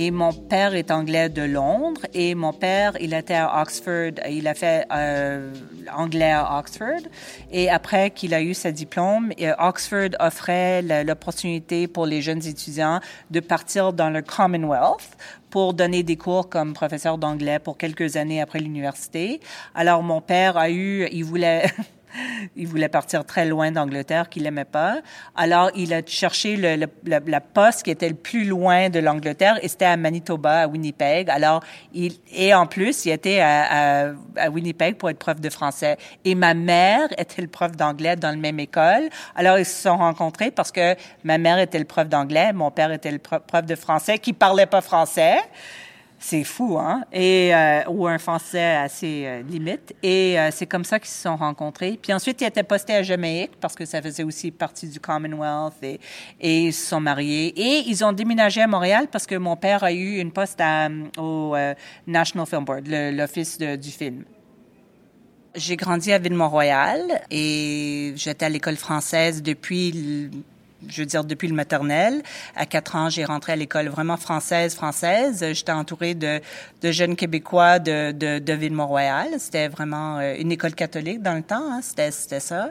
Et 0.00 0.12
mon 0.12 0.32
père 0.32 0.76
est 0.76 0.92
anglais 0.92 1.28
de 1.28 1.42
Londres 1.42 2.02
et 2.14 2.36
mon 2.36 2.52
père, 2.52 2.96
il 3.00 3.12
était 3.14 3.34
à 3.34 3.60
Oxford. 3.60 4.12
Il 4.30 4.46
a 4.46 4.54
fait 4.54 4.86
euh, 4.92 5.52
anglais 5.92 6.30
à 6.30 6.56
Oxford. 6.56 7.02
Et 7.50 7.68
après 7.68 8.12
qu'il 8.12 8.32
a 8.32 8.40
eu 8.40 8.54
sa 8.54 8.70
diplôme, 8.70 9.32
Oxford 9.58 10.10
offrait 10.20 10.82
l'opportunité 11.02 11.88
pour 11.88 12.06
les 12.06 12.22
jeunes 12.22 12.46
étudiants 12.46 13.00
de 13.32 13.40
partir 13.40 13.92
dans 13.92 14.08
le 14.08 14.22
Commonwealth 14.22 15.16
pour 15.50 15.74
donner 15.74 16.04
des 16.04 16.16
cours 16.16 16.48
comme 16.48 16.74
professeur 16.74 17.18
d'anglais 17.18 17.58
pour 17.58 17.76
quelques 17.76 18.14
années 18.16 18.40
après 18.40 18.60
l'université. 18.60 19.40
Alors 19.74 20.04
mon 20.04 20.20
père 20.20 20.56
a 20.56 20.70
eu, 20.70 21.08
il 21.10 21.24
voulait 21.24 21.72
il 22.56 22.66
voulait 22.66 22.88
partir 22.88 23.24
très 23.24 23.46
loin 23.46 23.70
d'Angleterre 23.70 24.28
qu'il 24.28 24.46
aimait 24.46 24.64
pas. 24.64 24.98
Alors, 25.36 25.70
il 25.74 25.92
a 25.92 26.00
cherché 26.04 26.56
le, 26.56 26.86
la 27.04 27.40
poste 27.40 27.82
qui 27.82 27.90
était 27.90 28.08
le 28.08 28.14
plus 28.14 28.44
loin 28.44 28.88
de 28.88 28.98
l'Angleterre 28.98 29.58
et 29.62 29.68
c'était 29.68 29.84
à 29.84 29.96
Manitoba, 29.96 30.62
à 30.62 30.66
Winnipeg. 30.66 31.30
Alors, 31.30 31.62
il, 31.92 32.14
et 32.32 32.54
en 32.54 32.66
plus, 32.66 33.04
il 33.04 33.12
était 33.12 33.40
à, 33.40 34.14
à, 34.36 34.50
Winnipeg 34.50 34.96
pour 34.96 35.10
être 35.10 35.18
prof 35.18 35.40
de 35.40 35.50
français. 35.50 35.96
Et 36.24 36.34
ma 36.34 36.54
mère 36.54 37.08
était 37.16 37.42
le 37.42 37.48
prof 37.48 37.72
d'anglais 37.72 38.16
dans 38.16 38.30
la 38.30 38.36
même 38.36 38.60
école. 38.60 39.08
Alors, 39.36 39.58
ils 39.58 39.66
se 39.66 39.82
sont 39.82 39.96
rencontrés 39.96 40.50
parce 40.50 40.72
que 40.72 40.94
ma 41.24 41.38
mère 41.38 41.58
était 41.58 41.78
le 41.78 41.84
prof 41.84 42.08
d'anglais, 42.08 42.52
mon 42.52 42.70
père 42.70 42.92
était 42.92 43.12
le 43.12 43.18
prof 43.18 43.64
de 43.64 43.74
français 43.74 44.18
qui 44.18 44.32
parlait 44.32 44.66
pas 44.66 44.80
français. 44.80 45.36
C'est 46.20 46.42
fou, 46.42 46.76
hein? 46.78 47.04
Et, 47.12 47.54
euh, 47.54 47.84
ou 47.88 48.08
un 48.08 48.18
français 48.18 48.74
assez 48.74 49.22
euh, 49.24 49.42
limite. 49.42 49.94
Et 50.02 50.38
euh, 50.38 50.50
c'est 50.50 50.66
comme 50.66 50.84
ça 50.84 50.98
qu'ils 50.98 51.10
se 51.10 51.22
sont 51.22 51.36
rencontrés. 51.36 51.96
Puis 52.02 52.12
ensuite, 52.12 52.40
ils 52.40 52.46
étaient 52.46 52.64
postés 52.64 52.94
à 52.94 53.04
Jamaïque 53.04 53.52
parce 53.60 53.76
que 53.76 53.84
ça 53.84 54.02
faisait 54.02 54.24
aussi 54.24 54.50
partie 54.50 54.88
du 54.88 54.98
Commonwealth 54.98 55.74
et, 55.82 56.00
ils 56.40 56.72
se 56.72 56.86
sont 56.88 57.00
mariés. 57.00 57.54
Et 57.56 57.84
ils 57.88 58.04
ont 58.04 58.12
déménagé 58.12 58.60
à 58.60 58.66
Montréal 58.66 59.06
parce 59.10 59.26
que 59.26 59.36
mon 59.36 59.56
père 59.56 59.84
a 59.84 59.92
eu 59.92 60.18
une 60.18 60.32
poste 60.32 60.60
à, 60.60 60.88
au 61.18 61.54
National 62.06 62.46
Film 62.46 62.64
Board, 62.64 62.88
l'office 62.88 63.58
du 63.58 63.90
film. 63.90 64.24
J'ai 65.54 65.76
grandi 65.76 66.12
à 66.12 66.18
Ville-Mont-Royal 66.18 67.22
et 67.30 68.12
j'étais 68.16 68.46
à 68.46 68.48
l'école 68.48 68.76
française 68.76 69.42
depuis 69.42 70.30
je 70.86 71.02
veux 71.02 71.06
dire, 71.06 71.24
depuis 71.24 71.48
le 71.48 71.54
maternel. 71.54 72.22
À 72.54 72.66
quatre 72.66 72.94
ans, 72.94 73.10
j'ai 73.10 73.24
rentré 73.24 73.52
à 73.52 73.56
l'école 73.56 73.88
vraiment 73.88 74.16
française, 74.16 74.74
française. 74.74 75.44
J'étais 75.52 75.72
entourée 75.72 76.14
de, 76.14 76.40
de 76.82 76.92
jeunes 76.92 77.16
Québécois 77.16 77.78
de, 77.78 78.12
de, 78.12 78.38
de 78.38 78.52
Ville-Mont-Royal. 78.52 79.28
C'était 79.38 79.68
vraiment 79.68 80.18
euh, 80.18 80.34
une 80.38 80.52
école 80.52 80.74
catholique 80.74 81.22
dans 81.22 81.34
le 81.34 81.42
temps, 81.42 81.72
hein. 81.72 81.80
c'était, 81.82 82.10
c'était 82.10 82.40
ça. 82.40 82.70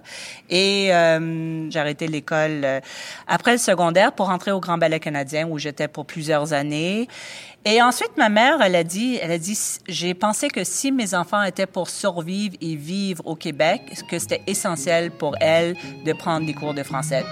Et 0.50 0.94
euh, 0.94 1.70
j'ai 1.70 1.80
arrêté 1.80 2.08
l'école 2.08 2.62
euh, 2.64 2.80
après 3.28 3.52
le 3.54 3.58
secondaire 3.58 4.14
pour 4.14 4.28
rentrer 4.28 4.52
au 4.52 4.60
Grand 4.60 4.78
Ballet 4.78 5.00
canadien 5.00 5.48
où 5.48 5.58
j'étais 5.58 5.88
pour 5.88 6.06
plusieurs 6.06 6.54
années. 6.54 7.08
Et 7.66 7.82
ensuite, 7.82 8.16
ma 8.16 8.30
mère, 8.30 8.62
elle 8.62 8.76
a 8.76 8.84
dit, 8.84 9.20
elle 9.22 9.32
a 9.32 9.38
dit, 9.38 9.60
j'ai 9.90 10.14
pensé 10.14 10.48
que 10.48 10.64
si 10.64 10.92
mes 10.92 11.14
enfants 11.14 11.44
étaient 11.44 11.66
pour 11.66 11.90
survivre 11.90 12.56
et 12.62 12.78
vivre 12.78 13.22
au 13.26 13.36
Québec, 13.36 13.82
que 14.10 14.20
c'était 14.20 14.42
essentiel 14.48 15.12
pour 15.12 15.36
elle 15.42 15.76
de 16.06 16.14
prendre 16.14 16.46
des 16.46 16.54
cours 16.54 16.74
de 16.74 16.84
français. 16.84 17.26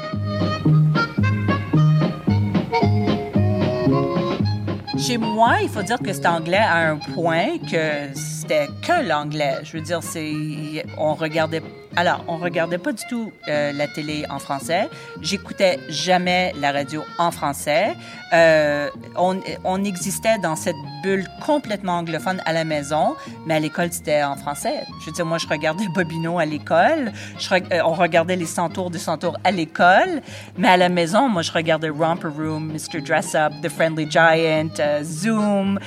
Chez 5.06 5.20
moi, 5.20 5.58
il 5.62 5.70
faut 5.70 5.84
dire 5.84 6.00
que 6.00 6.12
c'est 6.12 6.26
anglais 6.26 6.58
à 6.58 6.90
un 6.90 6.98
point 6.98 7.60
que 7.60 8.12
c'était 8.16 8.68
que 8.82 9.08
l'anglais. 9.08 9.58
Je 9.64 9.78
veux 9.78 9.84
dire, 9.84 10.02
c'est, 10.02 10.84
on 10.98 11.14
regardait 11.14 11.62
alors, 11.98 12.26
on 12.28 12.38
regardait 12.38 12.78
pas 12.78 12.92
du 12.92 13.04
tout 13.08 13.32
euh, 13.48 13.72
la 13.72 13.88
télé 13.88 14.26
en 14.30 14.40
français. 14.40 14.90
J'écoutais 15.22 15.80
jamais 15.88 16.54
la 16.60 16.74
radio 16.74 17.06
en 17.18 17.32
français. 17.32 17.96
Euh, 18.34 18.90
on, 19.16 19.84
existait 19.86 20.38
dans 20.40 20.58
cette 20.58 20.76
bulle 21.04 21.26
complètement 21.46 22.00
anglophone 22.00 22.42
à 22.46 22.52
la 22.52 22.66
maison, 22.66 23.16
mais 23.46 23.54
à 23.56 23.60
l'école, 23.60 23.94
c'était 23.94 24.24
en 24.24 24.36
français. 24.36 24.84
Je 25.00 25.06
veux 25.06 25.12
dire, 25.14 25.26
moi, 25.26 25.38
je 25.38 25.48
regardais 25.48 25.86
Bobino 25.94 26.38
à 26.38 26.46
l'école. 26.46 27.14
Euh, 27.52 27.80
on 27.86 27.94
regardait 27.94 28.36
les 28.36 28.46
centaures 28.46 28.90
de 28.90 28.98
centaures 28.98 29.38
à 29.46 29.52
l'école, 29.52 30.22
mais 30.58 30.68
à 30.68 30.78
la 30.78 30.90
maison, 30.90 31.30
moi, 31.30 31.44
je 31.44 31.52
regardais 31.52 31.90
Romper 31.90 32.28
Room, 32.28 32.74
Mr. 32.74 33.02
Dress 33.02 33.36
Up, 33.36 33.54
The 33.64 33.70
Friendly 33.70 34.10
Giant, 34.12 34.76
Zoom. 35.02 35.80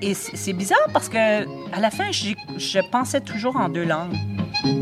Et 0.00 0.14
c'est 0.14 0.52
bizarre 0.52 0.86
parce 0.92 1.08
que 1.08 1.42
à 1.74 1.80
la 1.80 1.90
fin, 1.90 2.12
je 2.12 2.80
pensais 2.90 3.20
toujours 3.20 3.56
en 3.56 3.68
deux 3.68 3.84
langues. 3.84 4.16
Toi, 4.62 4.74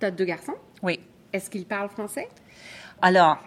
tu 0.00 0.06
as 0.06 0.10
deux 0.10 0.24
garçons? 0.24 0.54
Oui. 0.82 0.98
Est-ce 1.30 1.50
qu'ils 1.50 1.66
parlent 1.66 1.90
français? 1.90 2.28
Alors, 3.02 3.38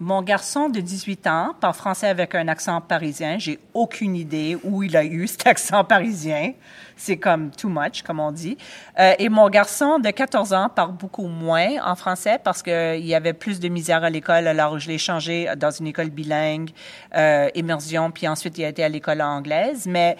mon 0.00 0.22
garçon 0.22 0.68
de 0.68 0.80
18 0.80 1.26
ans 1.26 1.54
parle 1.60 1.74
français 1.74 2.08
avec 2.08 2.34
un 2.34 2.46
accent 2.46 2.80
parisien. 2.80 3.38
J'ai 3.38 3.58
aucune 3.74 4.14
idée 4.14 4.56
où 4.62 4.82
il 4.84 4.96
a 4.96 5.04
eu 5.04 5.26
cet 5.26 5.46
accent 5.46 5.82
parisien. 5.84 6.52
C'est 6.96 7.16
comme 7.16 7.50
too 7.50 7.68
much, 7.68 8.02
comme 8.02 8.20
on 8.20 8.30
dit. 8.30 8.56
Euh, 8.98 9.14
et 9.18 9.28
mon 9.28 9.48
garçon 9.48 9.98
de 9.98 10.10
14 10.10 10.52
ans 10.52 10.68
parle 10.68 10.92
beaucoup 10.92 11.26
moins 11.26 11.82
en 11.84 11.96
français 11.96 12.38
parce 12.42 12.62
qu'il 12.62 13.04
y 13.04 13.14
avait 13.14 13.32
plus 13.32 13.58
de 13.58 13.68
misère 13.68 14.04
à 14.04 14.10
l'école. 14.10 14.46
Alors, 14.46 14.78
je 14.78 14.88
l'ai 14.88 14.98
changé 14.98 15.48
dans 15.56 15.70
une 15.70 15.88
école 15.88 16.10
bilingue, 16.10 16.70
euh, 17.16 17.48
immersion, 17.54 18.10
puis 18.10 18.28
ensuite 18.28 18.56
il 18.58 18.64
a 18.64 18.68
été 18.68 18.84
à 18.84 18.88
l'école 18.88 19.20
anglaise. 19.20 19.86
Mais 19.86 20.16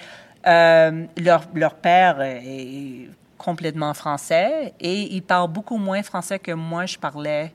euh, 0.47 1.05
leur, 1.17 1.45
leur 1.55 1.75
père 1.75 2.21
est 2.21 3.09
complètement 3.39 3.95
français 3.95 4.75
et 4.81 5.15
il 5.15 5.23
parle 5.23 5.51
beaucoup 5.51 5.79
moins 5.79 6.03
français 6.03 6.41
que 6.41 6.51
moi 6.51 6.87
je 6.87 6.99
parlais 6.99 7.53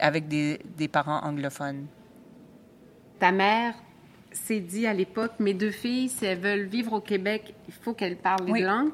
avec 0.00 0.28
des, 0.28 0.58
des 0.76 0.88
parents 0.88 1.20
anglophones. 1.20 1.86
Ta 3.18 3.32
mère 3.32 3.74
s'est 4.32 4.60
dit 4.60 4.86
à 4.86 4.94
l'époque, 4.94 5.32
mes 5.38 5.54
deux 5.54 5.70
filles, 5.70 6.08
si 6.08 6.24
elles 6.24 6.38
veulent 6.38 6.66
vivre 6.66 6.92
au 6.94 7.00
Québec, 7.00 7.54
il 7.68 7.74
faut 7.74 7.92
qu'elles 7.92 8.16
parlent 8.16 8.46
les 8.52 8.62
langues. 8.62 8.92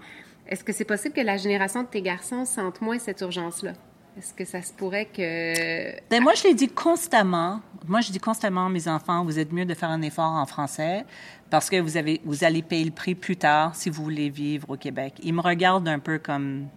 Est-ce 0.48 0.64
que 0.64 0.72
c'est 0.72 0.84
possible 0.84 1.14
que 1.14 1.20
la 1.20 1.36
génération 1.36 1.82
de 1.82 1.88
tes 1.88 2.02
garçons 2.02 2.44
sente 2.44 2.80
moins 2.80 2.98
cette 2.98 3.20
urgence-là? 3.20 3.72
Est-ce 4.16 4.32
que 4.32 4.44
ça 4.46 4.62
se 4.62 4.72
pourrait 4.72 5.06
que... 5.06 6.00
Ben 6.08 6.22
moi, 6.22 6.32
je 6.34 6.44
l'ai 6.44 6.54
dit 6.54 6.68
constamment. 6.68 7.60
Moi, 7.86 8.00
je 8.00 8.10
dis 8.10 8.18
constamment 8.18 8.66
à 8.66 8.68
mes 8.70 8.88
enfants, 8.88 9.24
vous 9.24 9.38
êtes 9.38 9.52
mieux 9.52 9.66
de 9.66 9.74
faire 9.74 9.90
un 9.90 10.00
effort 10.00 10.32
en 10.32 10.46
français 10.46 11.04
parce 11.50 11.68
que 11.68 11.78
vous, 11.80 11.98
avez, 11.98 12.22
vous 12.24 12.42
allez 12.42 12.62
payer 12.62 12.84
le 12.84 12.92
prix 12.92 13.14
plus 13.14 13.36
tard 13.36 13.76
si 13.76 13.90
vous 13.90 14.02
voulez 14.02 14.30
vivre 14.30 14.70
au 14.70 14.76
Québec. 14.76 15.14
Ils 15.22 15.34
me 15.34 15.42
regardent 15.42 15.88
un 15.88 15.98
peu 15.98 16.18
comme 16.18 16.68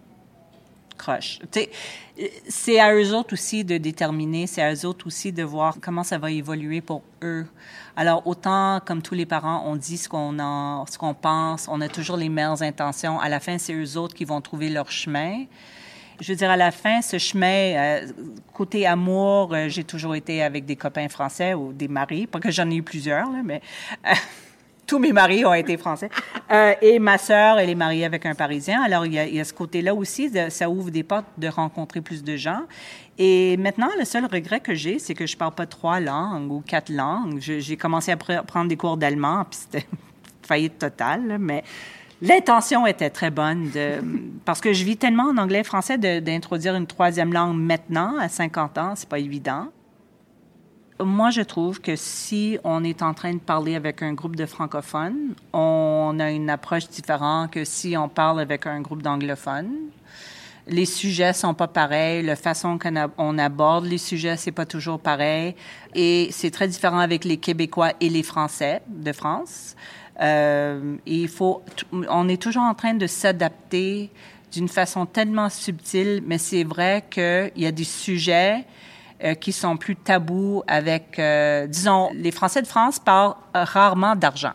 C'est 2.47 2.79
à 2.79 2.93
eux 2.93 3.13
autres 3.13 3.33
aussi 3.33 3.63
de 3.63 3.77
déterminer, 3.77 4.47
c'est 4.47 4.61
à 4.61 4.73
eux 4.73 4.85
autres 4.85 5.07
aussi 5.07 5.31
de 5.31 5.43
voir 5.43 5.77
comment 5.81 6.03
ça 6.03 6.17
va 6.17 6.31
évoluer 6.31 6.81
pour 6.81 7.01
eux. 7.23 7.45
Alors, 7.95 8.25
autant 8.27 8.79
comme 8.85 9.01
tous 9.01 9.15
les 9.15 9.25
parents, 9.25 9.63
on 9.65 9.75
dit 9.75 9.97
ce 9.97 10.07
qu'on 10.09 10.31
ce 10.89 10.97
qu'on 10.97 11.13
pense, 11.13 11.67
on 11.69 11.81
a 11.81 11.87
toujours 11.87 12.17
les 12.17 12.29
meilleures 12.29 12.61
intentions. 12.61 13.19
À 13.19 13.29
la 13.29 13.39
fin, 13.39 13.57
c'est 13.57 13.73
eux 13.73 13.97
autres 13.97 14.15
qui 14.15 14.25
vont 14.25 14.41
trouver 14.41 14.69
leur 14.69 14.91
chemin. 14.91 15.45
Je 16.19 16.33
veux 16.33 16.35
dire, 16.35 16.49
à 16.49 16.57
la 16.57 16.71
fin, 16.71 17.01
ce 17.01 17.17
chemin, 17.17 17.47
euh, 17.47 18.07
côté 18.53 18.85
amour, 18.85 19.53
euh, 19.53 19.69
j'ai 19.69 19.85
toujours 19.85 20.15
été 20.15 20.43
avec 20.43 20.65
des 20.65 20.75
copains 20.75 21.07
français 21.07 21.53
ou 21.53 21.71
des 21.71 21.87
maris, 21.87 22.27
pas 22.27 22.41
que 22.41 22.51
j'en 22.51 22.69
ai 22.69 22.75
eu 22.75 22.83
plusieurs, 22.83 23.31
là, 23.31 23.39
mais 23.41 23.61
euh, 24.05 24.13
tous 24.89 24.97
mes 24.97 25.13
maris 25.13 25.45
ont 25.45 25.53
été 25.53 25.77
français. 25.77 26.09
Euh, 26.51 26.73
et 26.81 26.97
ma 26.97 27.19
sœur, 27.19 27.59
elle 27.59 27.69
est 27.69 27.75
mariée 27.75 28.05
avec 28.05 28.25
un 28.25 28.33
Parisien. 28.33 28.81
Alors, 28.81 29.05
il 29.05 29.13
y 29.13 29.19
a, 29.19 29.27
il 29.27 29.35
y 29.35 29.39
a 29.39 29.43
ce 29.43 29.53
côté-là 29.53 29.93
aussi, 29.93 30.31
de, 30.31 30.49
ça 30.49 30.67
ouvre 30.67 30.89
des 30.89 31.03
portes 31.03 31.27
de 31.37 31.47
rencontrer 31.47 32.01
plus 32.01 32.23
de 32.23 32.35
gens. 32.35 32.61
Et 33.19 33.55
maintenant, 33.57 33.89
le 33.99 34.03
seul 34.03 34.25
regret 34.25 34.59
que 34.59 34.73
j'ai, 34.73 34.97
c'est 34.97 35.13
que 35.13 35.27
je 35.27 35.37
parle 35.37 35.53
pas 35.53 35.67
trois 35.67 35.99
langues 35.99 36.51
ou 36.51 36.63
quatre 36.65 36.89
langues. 36.89 37.37
J'ai 37.39 37.77
commencé 37.77 38.11
à 38.11 38.17
prendre 38.17 38.67
des 38.67 38.77
cours 38.77 38.97
d'allemand, 38.97 39.45
puis 39.47 39.59
c'était 39.61 39.85
faillite 40.41 40.79
totale, 40.79 41.37
mais 41.39 41.63
l'intention 42.23 42.87
était 42.87 43.11
très 43.11 43.29
bonne 43.29 43.69
de, 43.69 43.99
parce 44.45 44.59
que 44.59 44.73
je 44.73 44.83
vis 44.83 44.97
tellement 44.97 45.25
en 45.25 45.37
anglais 45.37 45.63
français 45.63 45.99
d'introduire 45.99 46.73
une 46.73 46.87
troisième 46.87 47.31
langue 47.31 47.55
maintenant, 47.55 48.17
à 48.17 48.27
50 48.27 48.77
ans, 48.79 48.93
c'est 48.95 49.07
pas 49.07 49.19
évident. 49.19 49.67
Moi, 51.03 51.29
je 51.29 51.41
trouve 51.41 51.79
que 51.79 51.95
si 51.95 52.57
on 52.63 52.83
est 52.83 53.01
en 53.01 53.13
train 53.13 53.33
de 53.33 53.39
parler 53.39 53.75
avec 53.75 54.01
un 54.01 54.13
groupe 54.13 54.35
de 54.35 54.45
francophones, 54.45 55.33
on 55.53 56.17
a 56.19 56.31
une 56.31 56.49
approche 56.49 56.89
différente 56.89 57.51
que 57.51 57.63
si 57.63 57.95
on 57.95 58.09
parle 58.09 58.39
avec 58.41 58.67
un 58.67 58.81
groupe 58.81 59.01
d'anglophones. 59.01 59.71
Les 60.67 60.85
sujets 60.85 61.33
sont 61.33 61.53
pas 61.53 61.67
pareils, 61.67 62.21
la 62.21 62.35
façon 62.35 62.77
qu'on 62.77 63.37
aborde 63.39 63.85
les 63.85 63.97
sujets 63.97 64.37
c'est 64.37 64.51
pas 64.51 64.67
toujours 64.67 64.99
pareil, 64.99 65.55
et 65.95 66.27
c'est 66.31 66.51
très 66.51 66.67
différent 66.67 66.99
avec 66.99 67.25
les 67.25 67.37
Québécois 67.37 67.93
et 67.99 68.09
les 68.09 68.21
Français 68.21 68.81
de 68.87 69.11
France. 69.11 69.75
Euh, 70.21 70.97
il 71.07 71.27
faut, 71.27 71.63
on 71.91 72.27
est 72.27 72.39
toujours 72.39 72.63
en 72.63 72.75
train 72.75 72.93
de 72.93 73.07
s'adapter 73.07 74.11
d'une 74.51 74.67
façon 74.67 75.05
tellement 75.05 75.49
subtile, 75.49 76.21
mais 76.25 76.37
c'est 76.37 76.63
vrai 76.63 77.05
qu'il 77.09 77.51
y 77.55 77.65
a 77.65 77.71
des 77.71 77.83
sujets 77.83 78.65
euh, 79.23 79.33
qui 79.33 79.51
sont 79.51 79.77
plus 79.77 79.95
tabous 79.95 80.63
avec, 80.67 81.19
euh, 81.19 81.67
disons, 81.67 82.09
les 82.13 82.31
Français 82.31 82.61
de 82.61 82.67
France 82.67 82.99
parlent 82.99 83.35
rarement 83.53 84.15
d'argent. 84.15 84.53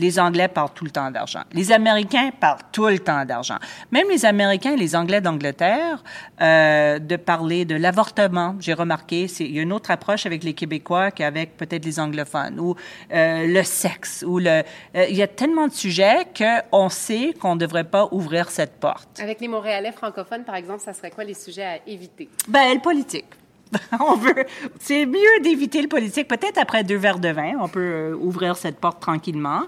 Les 0.00 0.18
Anglais 0.18 0.48
parlent 0.48 0.72
tout 0.74 0.84
le 0.84 0.90
temps 0.90 1.10
d'argent. 1.10 1.42
Les 1.52 1.72
Américains 1.72 2.30
parlent 2.38 2.62
tout 2.72 2.86
le 2.86 2.98
temps 2.98 3.24
d'argent. 3.26 3.58
Même 3.90 4.08
les 4.08 4.24
Américains 4.24 4.72
et 4.72 4.76
les 4.76 4.96
Anglais 4.96 5.20
d'Angleterre, 5.20 6.02
euh, 6.40 6.98
de 6.98 7.16
parler 7.16 7.66
de 7.66 7.74
l'avortement, 7.74 8.56
j'ai 8.60 8.72
remarqué, 8.72 9.26
il 9.40 9.54
y 9.54 9.58
a 9.58 9.62
une 9.62 9.74
autre 9.74 9.90
approche 9.90 10.24
avec 10.24 10.42
les 10.42 10.54
Québécois 10.54 11.10
qu'avec 11.10 11.56
peut-être 11.58 11.84
les 11.84 12.00
anglophones, 12.00 12.58
ou 12.58 12.76
euh, 13.12 13.46
le 13.46 13.62
sexe, 13.62 14.24
ou 14.26 14.38
le... 14.38 14.62
Euh, 14.96 15.06
il 15.08 15.16
y 15.16 15.22
a 15.22 15.28
tellement 15.28 15.66
de 15.66 15.72
sujets 15.72 16.26
qu'on 16.36 16.88
sait 16.88 17.34
qu'on 17.38 17.54
ne 17.54 17.60
devrait 17.60 17.84
pas 17.84 18.08
ouvrir 18.10 18.50
cette 18.50 18.80
porte. 18.80 19.20
Avec 19.20 19.40
les 19.40 19.48
Montréalais 19.48 19.92
francophones, 19.92 20.44
par 20.44 20.54
exemple, 20.54 20.80
ça 20.80 20.94
serait 20.94 21.10
quoi 21.10 21.24
les 21.24 21.34
sujets 21.34 21.64
à 21.64 21.78
éviter? 21.86 22.28
Ben, 22.48 22.72
le 22.72 22.80
politique. 22.80 23.26
on 24.00 24.16
veut, 24.16 24.46
c'est 24.80 25.06
mieux 25.06 25.40
d'éviter 25.42 25.82
le 25.82 25.88
politique. 25.88 26.28
Peut-être 26.28 26.58
après 26.58 26.84
deux 26.84 26.96
verres 26.96 27.18
de 27.18 27.28
vin, 27.28 27.52
on 27.60 27.68
peut 27.68 27.80
euh, 27.80 28.14
ouvrir 28.14 28.56
cette 28.56 28.78
porte 28.78 29.00
tranquillement. 29.00 29.62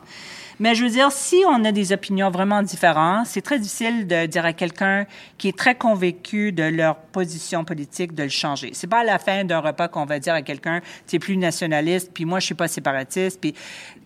Mais 0.58 0.74
je 0.74 0.84
veux 0.84 0.90
dire, 0.90 1.10
si 1.10 1.42
on 1.48 1.64
a 1.64 1.72
des 1.72 1.92
opinions 1.92 2.30
vraiment 2.30 2.62
différentes, 2.62 3.26
c'est 3.26 3.40
très 3.40 3.58
difficile 3.58 4.06
de 4.06 4.26
dire 4.26 4.44
à 4.44 4.52
quelqu'un 4.52 5.06
qui 5.38 5.48
est 5.48 5.56
très 5.56 5.74
convaincu 5.74 6.52
de 6.52 6.62
leur 6.62 6.96
position 6.96 7.64
politique 7.64 8.14
de 8.14 8.24
le 8.24 8.28
changer. 8.28 8.70
C'est 8.72 8.86
pas 8.86 9.00
à 9.00 9.04
la 9.04 9.18
fin 9.18 9.44
d'un 9.44 9.58
repas 9.58 9.88
qu'on 9.88 10.04
va 10.04 10.18
dire 10.18 10.34
à 10.34 10.42
quelqu'un, 10.42 10.80
tu 11.06 11.16
es 11.16 11.18
plus 11.18 11.36
nationaliste, 11.36 12.12
puis 12.12 12.24
moi 12.24 12.38
je 12.38 12.46
suis 12.46 12.54
pas 12.54 12.68
séparatiste. 12.68 13.40
Puis 13.40 13.54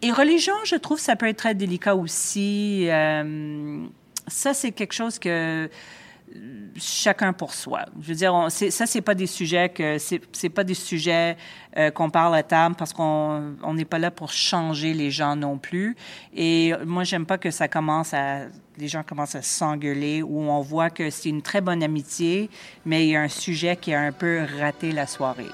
et 0.02 0.12
religion, 0.12 0.54
je 0.64 0.76
trouve 0.76 0.98
ça 0.98 1.16
peut 1.16 1.28
être 1.28 1.36
très 1.36 1.54
délicat 1.54 1.94
aussi. 1.94 2.86
Euh, 2.88 3.84
ça 4.26 4.54
c'est 4.54 4.72
quelque 4.72 4.94
chose 4.94 5.18
que 5.18 5.68
chacun 6.76 7.32
pour 7.32 7.54
soi. 7.54 7.86
Je 8.00 8.08
veux 8.08 8.14
dire, 8.14 8.46
ça, 8.50 8.86
c'est 8.86 9.00
pas 9.00 9.14
des 9.14 9.26
sujets 9.26 9.68
que 9.68 9.98
c'est 9.98 10.48
pas 10.48 10.64
des 10.64 10.74
sujets 10.74 11.36
euh, 11.76 11.90
qu'on 11.90 12.10
parle 12.10 12.34
à 12.34 12.42
table 12.42 12.74
parce 12.76 12.92
qu'on 12.92 13.56
on 13.62 13.74
n'est 13.74 13.84
pas 13.84 13.98
là 13.98 14.10
pour 14.10 14.30
changer 14.30 14.92
les 14.94 15.10
gens 15.10 15.36
non 15.36 15.58
plus. 15.58 15.96
Et 16.34 16.72
moi, 16.84 17.04
j'aime 17.04 17.26
pas 17.26 17.38
que 17.38 17.50
ça 17.50 17.68
commence 17.68 18.14
à 18.14 18.46
les 18.78 18.88
gens 18.88 19.02
commencent 19.02 19.34
à 19.34 19.42
s'engueuler 19.42 20.22
ou 20.22 20.40
on 20.50 20.60
voit 20.60 20.90
que 20.90 21.08
c'est 21.10 21.30
une 21.30 21.42
très 21.42 21.60
bonne 21.60 21.82
amitié, 21.82 22.50
mais 22.84 23.06
il 23.06 23.10
y 23.10 23.16
a 23.16 23.22
un 23.22 23.28
sujet 23.28 23.76
qui 23.76 23.94
a 23.94 24.00
un 24.00 24.12
peu 24.12 24.44
raté 24.58 24.92
la 24.92 25.06
soirée. 25.06 25.50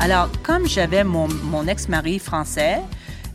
Alors, 0.00 0.30
comme 0.44 0.66
j'avais 0.66 1.02
mon, 1.02 1.66
ex-mari 1.66 2.20
français, 2.20 2.80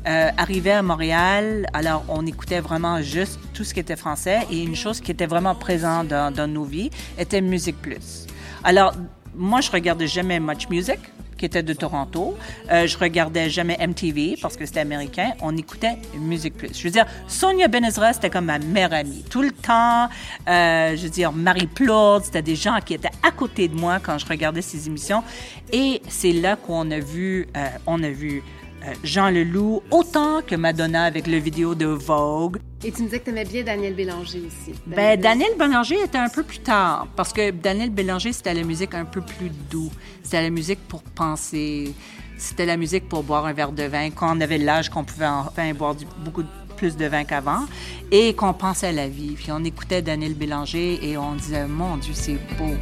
euh, 0.08 0.30
arrivé 0.38 0.72
à 0.72 0.82
Montréal, 0.82 1.66
alors 1.74 2.06
on 2.08 2.26
écoutait 2.26 2.62
vraiment 2.62 3.02
juste 3.02 3.38
tout 3.54 3.66
ce 3.66 3.74
qui 3.74 3.82
était 3.82 3.98
français 3.98 4.40
et 4.50 4.64
une 4.64 4.76
chose 4.76 5.02
qui 5.02 5.12
était 5.12 5.26
vraiment 5.26 5.56
présente 5.56 6.08
dans, 6.08 6.34
dans 6.34 6.48
nos 6.48 6.64
vies 6.64 6.90
était 7.18 7.42
Musique 7.42 7.82
Plus. 7.82 8.28
Alors, 8.64 8.94
moi, 9.36 9.60
je 9.60 9.72
regardais 9.72 10.08
jamais 10.08 10.40
Much 10.40 10.70
Music 10.70 11.00
était 11.46 11.64
de 11.64 11.74
Toronto. 11.74 12.36
Euh, 12.72 12.88
je 12.88 12.98
regardais 12.98 13.50
jamais 13.50 13.78
MTV 13.86 14.38
parce 14.42 14.58
que 14.58 14.66
c'était 14.66 14.80
américain. 14.80 15.32
On 15.42 15.56
écoutait 15.56 15.98
Musique 16.18 16.56
Plus. 16.56 16.70
Je 16.74 16.84
veux 16.84 16.92
dire, 16.92 17.06
Sonia 17.28 17.68
Benezra, 17.68 18.14
c'était 18.14 18.30
comme 18.30 18.46
ma 18.46 18.60
mère 18.60 18.94
amie. 18.94 19.24
Tout 19.30 19.42
le 19.42 19.52
temps, 19.52 20.10
euh, 20.48 20.96
je 20.96 21.04
veux 21.04 21.10
dire, 21.10 21.32
Marie 21.32 21.68
Plourde, 21.68 22.24
c'était 22.26 22.42
des 22.42 22.56
gens 22.56 22.80
qui 22.84 22.94
étaient 22.94 23.12
à 23.22 23.32
côté 23.32 23.68
de 23.68 23.76
moi 23.76 24.00
quand 24.02 24.18
je 24.18 24.26
regardais 24.26 24.62
ces 24.62 24.88
émissions. 24.88 25.24
Et 25.72 26.02
c'est 26.08 26.34
là 26.34 26.56
qu'on 26.56 26.90
a 26.92 27.00
vu, 27.00 27.48
euh, 27.56 27.68
on 27.88 28.02
a 28.04 28.10
vu 28.10 28.44
euh, 28.86 28.94
Jean 29.04 29.30
Leloup, 29.30 29.82
autant 29.92 30.42
que 30.46 30.56
Madonna 30.56 31.04
avec 31.04 31.28
le 31.28 31.38
vidéo 31.38 31.76
de 31.76 31.86
Vogue. 31.86 32.60
Et 32.86 32.92
tu 32.92 33.02
me 33.02 33.08
disais 33.08 33.20
que 33.20 33.26
tu 33.26 33.30
aimais 33.30 33.46
bien 33.46 33.64
Daniel 33.64 33.94
Bélanger 33.94 34.42
aussi. 34.46 34.74
Ben, 34.86 35.20
Daniel 35.20 35.52
Bélanger 35.58 36.04
était 36.04 36.18
un 36.18 36.28
peu 36.28 36.44
plus 36.44 36.60
tard, 36.60 37.08
parce 37.16 37.32
que 37.32 37.52
Daniel 37.52 37.90
Bélanger, 37.90 38.34
c'était 38.34 38.54
la 38.54 38.64
musique 38.64 38.94
un 38.94 39.06
peu 39.06 39.22
plus 39.22 39.50
doux. 39.70 39.92
C'était 40.22 40.42
la 40.42 40.50
musique 40.50 40.80
pour 40.88 41.02
penser. 41.02 41.94
C'était 42.38 42.66
la 42.66 42.76
musique 42.76 43.08
pour 43.08 43.24
boire 43.24 43.46
un 43.46 43.54
verre 43.54 43.72
de 43.72 43.84
vin 43.84 44.10
quand 44.10 44.36
on 44.36 44.42
avait 44.42 44.58
l'âge 44.58 44.90
qu'on 44.90 45.06
pouvait 45.06 45.28
enfin 45.28 45.74
boire 45.74 45.96
beaucoup 46.26 46.44
plus 46.76 46.98
de 46.98 47.06
vin 47.06 47.24
qu'avant 47.24 47.66
et 48.12 48.34
qu'on 48.34 48.54
pensait 48.54 48.88
à 48.88 48.92
la 48.92 49.08
vie. 49.08 49.36
Puis 49.36 49.52
on 49.52 49.64
écoutait 49.64 50.02
Daniel 50.02 50.34
Bélanger 50.34 51.00
et 51.02 51.18
on 51.18 51.36
disait, 51.36 51.68
mon 51.68 51.96
Dieu, 51.98 52.14
c'est 52.14 52.38
beau. 52.58 52.74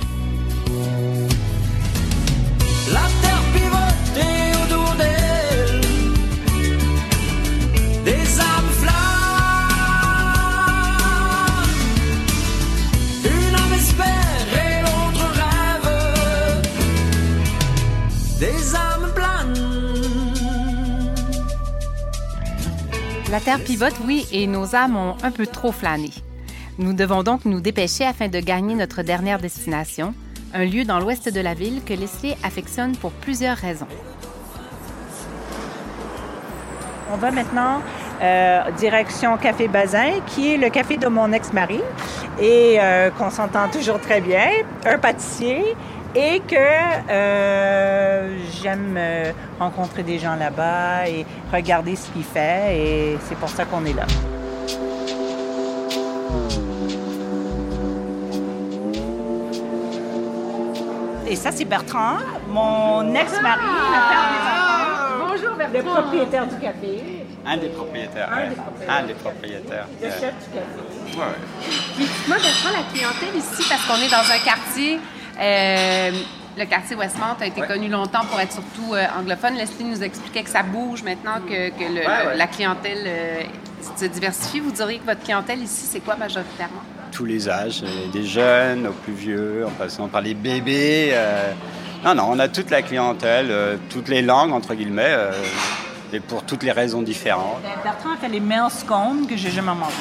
La 2.92 3.02
terre 3.22 3.41
La 23.32 23.40
Terre 23.40 23.64
pivote, 23.64 23.94
oui, 24.06 24.28
et 24.34 24.46
nos 24.46 24.76
âmes 24.76 24.98
ont 24.98 25.16
un 25.24 25.32
peu 25.32 25.48
trop 25.48 25.72
flâné. 25.72 26.10
Nous 26.78 26.92
devons 26.92 27.24
donc 27.24 27.46
nous 27.46 27.62
dépêcher 27.62 28.04
afin 28.04 28.28
de 28.28 28.42
gagner 28.42 28.76
notre 28.76 29.04
dernière 29.04 29.40
destination, 29.40 30.14
un 30.54 30.66
lieu 30.66 30.84
dans 30.84 31.00
l'ouest 31.00 31.34
de 31.34 31.40
la 31.40 31.54
ville 31.54 31.82
que 31.86 31.94
Leslie 31.94 32.36
affectionne 32.44 32.94
pour 32.98 33.12
plusieurs 33.14 33.56
raisons. 33.56 33.88
On 37.14 37.16
va 37.16 37.32
maintenant 37.32 37.82
euh, 38.22 38.70
direction 38.78 39.38
Café 39.38 39.70
Bazin, 39.70 40.20
qui 40.28 40.54
est 40.54 40.58
le 40.58 40.70
café 40.70 40.98
de 40.98 41.08
mon 41.08 41.32
ex-mari 41.32 41.80
et 42.38 42.80
euh, 42.82 43.12
qu'on 43.12 43.30
s'entend 43.30 43.70
toujours 43.70 44.02
très 44.02 44.20
bien, 44.20 44.50
un 44.86 44.98
pâtissier 44.98 45.78
et 46.16 46.40
que 46.42 46.56
euh, 47.10 48.38
j'aime 48.62 49.00
rencontrer 49.60 50.04
des 50.04 50.20
gens 50.20 50.36
là-bas 50.36 51.08
et 51.08 51.26
regarder 51.52 51.96
ce 51.96 52.10
qu'il 52.10 52.24
fait 52.24 52.78
et 52.78 53.18
c'est 53.28 53.38
pour 53.38 53.50
ça 53.50 53.66
qu'on 53.66 53.86
est 53.86 53.94
là. 53.94 54.06
Et 61.28 61.36
ça, 61.38 61.50
c'est 61.54 61.64
Bertrand, 61.64 62.18
mon 62.50 63.16
ex-mari, 63.16 63.62
le 63.64 64.10
père 64.10 65.70
des 65.72 65.78
le 65.78 65.84
propriétaire 65.84 66.48
du 66.48 66.56
café. 66.58 67.26
Un 67.46 67.58
des 67.58 67.70
propriétaires. 67.70 68.30
Un, 68.32 68.50
des 68.50 68.56
propriétaires. 68.56 68.96
Un 68.98 69.04
des 69.04 69.14
propriétaires. 69.14 69.88
Le 70.02 70.10
chef 70.10 70.34
du 70.44 70.60
café. 70.60 71.18
Ouais. 71.18 71.26
Puis, 71.96 72.08
moi, 72.28 72.38
je 72.38 72.74
la 72.74 72.84
clientèle 72.94 73.36
ici 73.38 73.64
parce 73.70 73.86
qu'on 73.86 74.04
est 74.04 74.12
dans 74.12 74.30
un 74.30 74.40
quartier. 74.44 75.00
Euh, 75.42 76.12
le 76.58 76.66
quartier 76.66 76.96
Westmont 76.96 77.36
a 77.40 77.46
été 77.46 77.62
connu 77.62 77.88
longtemps 77.88 78.26
pour 78.30 78.40
être 78.40 78.52
surtout 78.52 78.94
euh, 78.94 79.06
anglophone. 79.18 79.56
Leslie 79.56 79.86
nous 79.86 80.04
expliquait 80.04 80.44
que 80.44 80.50
ça 80.50 80.64
bouge 80.64 81.02
maintenant, 81.04 81.40
que, 81.48 81.70
que 81.70 81.84
le, 81.84 82.38
la 82.38 82.48
clientèle 82.48 83.04
euh, 83.06 83.42
se 83.96 84.06
diversifie. 84.06 84.60
Vous 84.60 84.72
diriez 84.72 85.00
que 85.00 85.06
votre 85.06 85.22
clientèle 85.24 85.62
ici, 85.62 85.88
c'est 85.90 86.02
quoi 86.02 86.16
majoritairement? 86.16 86.82
Tous 87.12 87.26
les 87.26 87.50
âges, 87.50 87.84
des 88.14 88.24
jeunes 88.24 88.88
aux 88.88 88.94
plus 88.94 89.14
vieux, 89.14 89.66
en 89.68 89.72
passant 89.72 90.08
par 90.08 90.22
les 90.22 90.34
bébés. 90.34 91.14
Non, 92.04 92.16
non, 92.16 92.30
on 92.32 92.40
a 92.40 92.48
toute 92.48 92.72
la 92.72 92.82
clientèle, 92.82 93.48
euh, 93.52 93.78
toutes 93.90 94.08
les 94.08 94.24
langues, 94.24 94.54
entre 94.54 94.74
guillemets, 94.74 95.04
euh, 95.06 95.32
et 96.12 96.20
pour 96.20 96.44
toutes 96.44 96.64
les 96.64 96.72
raisons 96.72 97.04
différentes. 97.04 97.62
Ben, 97.62 97.70
Bertrand 97.84 98.14
a 98.14 98.18
fait 98.18 98.28
les 98.28 98.40
meilleurs 98.40 98.72
scones 98.72 99.28
que 99.28 99.38
j'ai 99.38 99.52
jamais 99.52 99.76
mangés. 99.76 99.94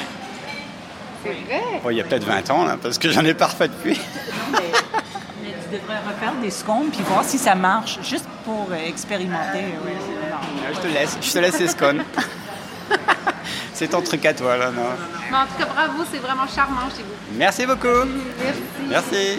C'est 1.23 1.29
vrai? 1.31 1.91
il 1.91 1.97
y 1.99 2.01
a 2.01 2.05
peut-être 2.05 2.25
20 2.25 2.51
ans, 2.51 2.65
là, 2.65 2.79
parce 2.83 2.97
que 2.97 3.11
j'en 3.11 3.23
ai 3.27 3.35
pas 3.35 3.49
refait 3.49 3.69
depuis. 3.69 4.01
mais, 4.53 4.59
tu 5.71 5.77
devrais 5.77 5.99
refaire 5.99 6.35
des 6.43 6.51
scones 6.51 6.91
puis 6.91 7.03
voir 7.05 7.25
si 7.25 7.39
ça 7.39 7.55
marche, 7.55 7.99
juste 8.03 8.27
pour 8.45 8.69
euh, 8.71 8.87
expérimenter. 8.87 9.65
je 10.73 10.81
te 10.81 10.87
laisse, 10.87 11.17
je 11.21 11.33
te 11.33 11.39
laisse 11.39 11.59
les 11.61 11.69
scones. 11.69 12.03
c'est 13.75 13.89
ton 13.89 14.03
truc 14.03 14.25
à 14.27 14.35
toi, 14.35 14.57
là, 14.57 14.71
non? 14.71 14.83
Mais 15.31 15.37
en 15.37 15.47
tout 15.47 15.59
cas, 15.59 15.67
bravo, 15.67 16.03
c'est 16.11 16.19
vraiment 16.19 16.47
charmant 16.47 16.89
chez 16.95 17.03
vous. 17.03 17.37
Merci 17.39 17.67
beaucoup. 17.67 18.09
Merci. 18.39 18.61
Merci. 18.89 19.39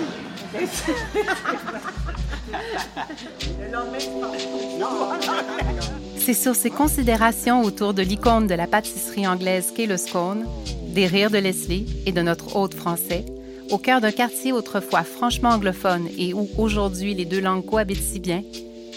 C'est 6.18 6.34
sur 6.34 6.56
ces 6.56 6.70
considérations 6.70 7.62
autour 7.62 7.94
de 7.94 8.02
l'icône 8.02 8.48
de 8.48 8.56
la 8.56 8.68
pâtisserie 8.68 9.28
anglaise 9.28 9.72
qu'est 9.76 9.86
le 9.86 9.98
scone, 9.98 10.46
des 10.88 11.08
rires 11.08 11.32
de 11.32 11.38
Leslie 11.38 12.04
et 12.06 12.12
de 12.12 12.22
notre 12.22 12.56
hôte 12.56 12.74
français, 12.74 13.26
au 13.72 13.78
cœur 13.78 14.02
d'un 14.02 14.12
quartier 14.12 14.52
autrefois 14.52 15.04
franchement 15.04 15.50
anglophone 15.50 16.08
et 16.18 16.34
où 16.34 16.48
aujourd'hui 16.58 17.14
les 17.14 17.26
deux 17.26 17.40
langues 17.40 17.66
cohabitent 17.66 18.04
si 18.04 18.20
bien, 18.20 18.44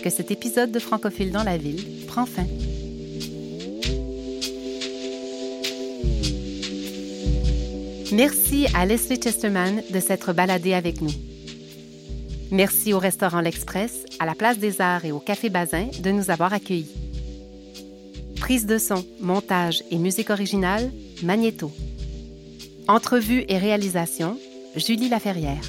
que 0.02 0.10
cet 0.10 0.30
épisode 0.30 0.72
de 0.72 0.78
Francophile 0.78 1.30
dans 1.30 1.44
la 1.44 1.56
ville 1.56 1.82
prend 2.06 2.26
fin. 2.26 2.46
Merci 8.12 8.66
à 8.74 8.84
Leslie 8.84 9.20
Chesterman 9.20 9.82
de 9.90 10.00
s'être 10.00 10.32
baladé 10.32 10.74
avec 10.74 11.00
nous. 11.00 11.10
Merci 12.50 12.92
au 12.92 12.98
restaurant 12.98 13.40
L'Express, 13.40 14.04
à 14.20 14.26
la 14.26 14.34
Place 14.34 14.58
des 14.58 14.80
Arts 14.80 15.04
et 15.04 15.12
au 15.12 15.18
Café 15.18 15.50
Bazin 15.50 15.88
de 16.00 16.10
nous 16.10 16.30
avoir 16.30 16.52
accueillis. 16.52 16.92
Prise 18.38 18.66
de 18.66 18.78
son, 18.78 19.04
montage 19.20 19.82
et 19.90 19.96
musique 19.96 20.30
originale, 20.30 20.92
Magnéto. 21.22 21.72
Entrevue 22.86 23.44
et 23.48 23.58
réalisation, 23.58 24.38
Julie 24.76 25.08
Laferrière. 25.08 25.62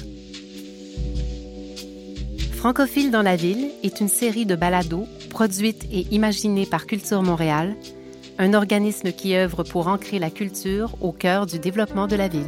Francophile 2.52 3.12
dans 3.12 3.22
la 3.22 3.36
ville 3.36 3.68
est 3.84 4.00
une 4.00 4.08
série 4.08 4.46
de 4.46 4.56
balados 4.56 5.06
produite 5.30 5.84
et 5.92 6.06
imaginée 6.10 6.66
par 6.66 6.86
Culture 6.86 7.22
Montréal, 7.22 7.76
un 8.38 8.52
organisme 8.52 9.12
qui 9.12 9.36
œuvre 9.36 9.62
pour 9.62 9.86
ancrer 9.86 10.18
la 10.18 10.30
culture 10.30 10.96
au 11.00 11.12
cœur 11.12 11.46
du 11.46 11.60
développement 11.60 12.08
de 12.08 12.16
la 12.16 12.26
ville. 12.26 12.42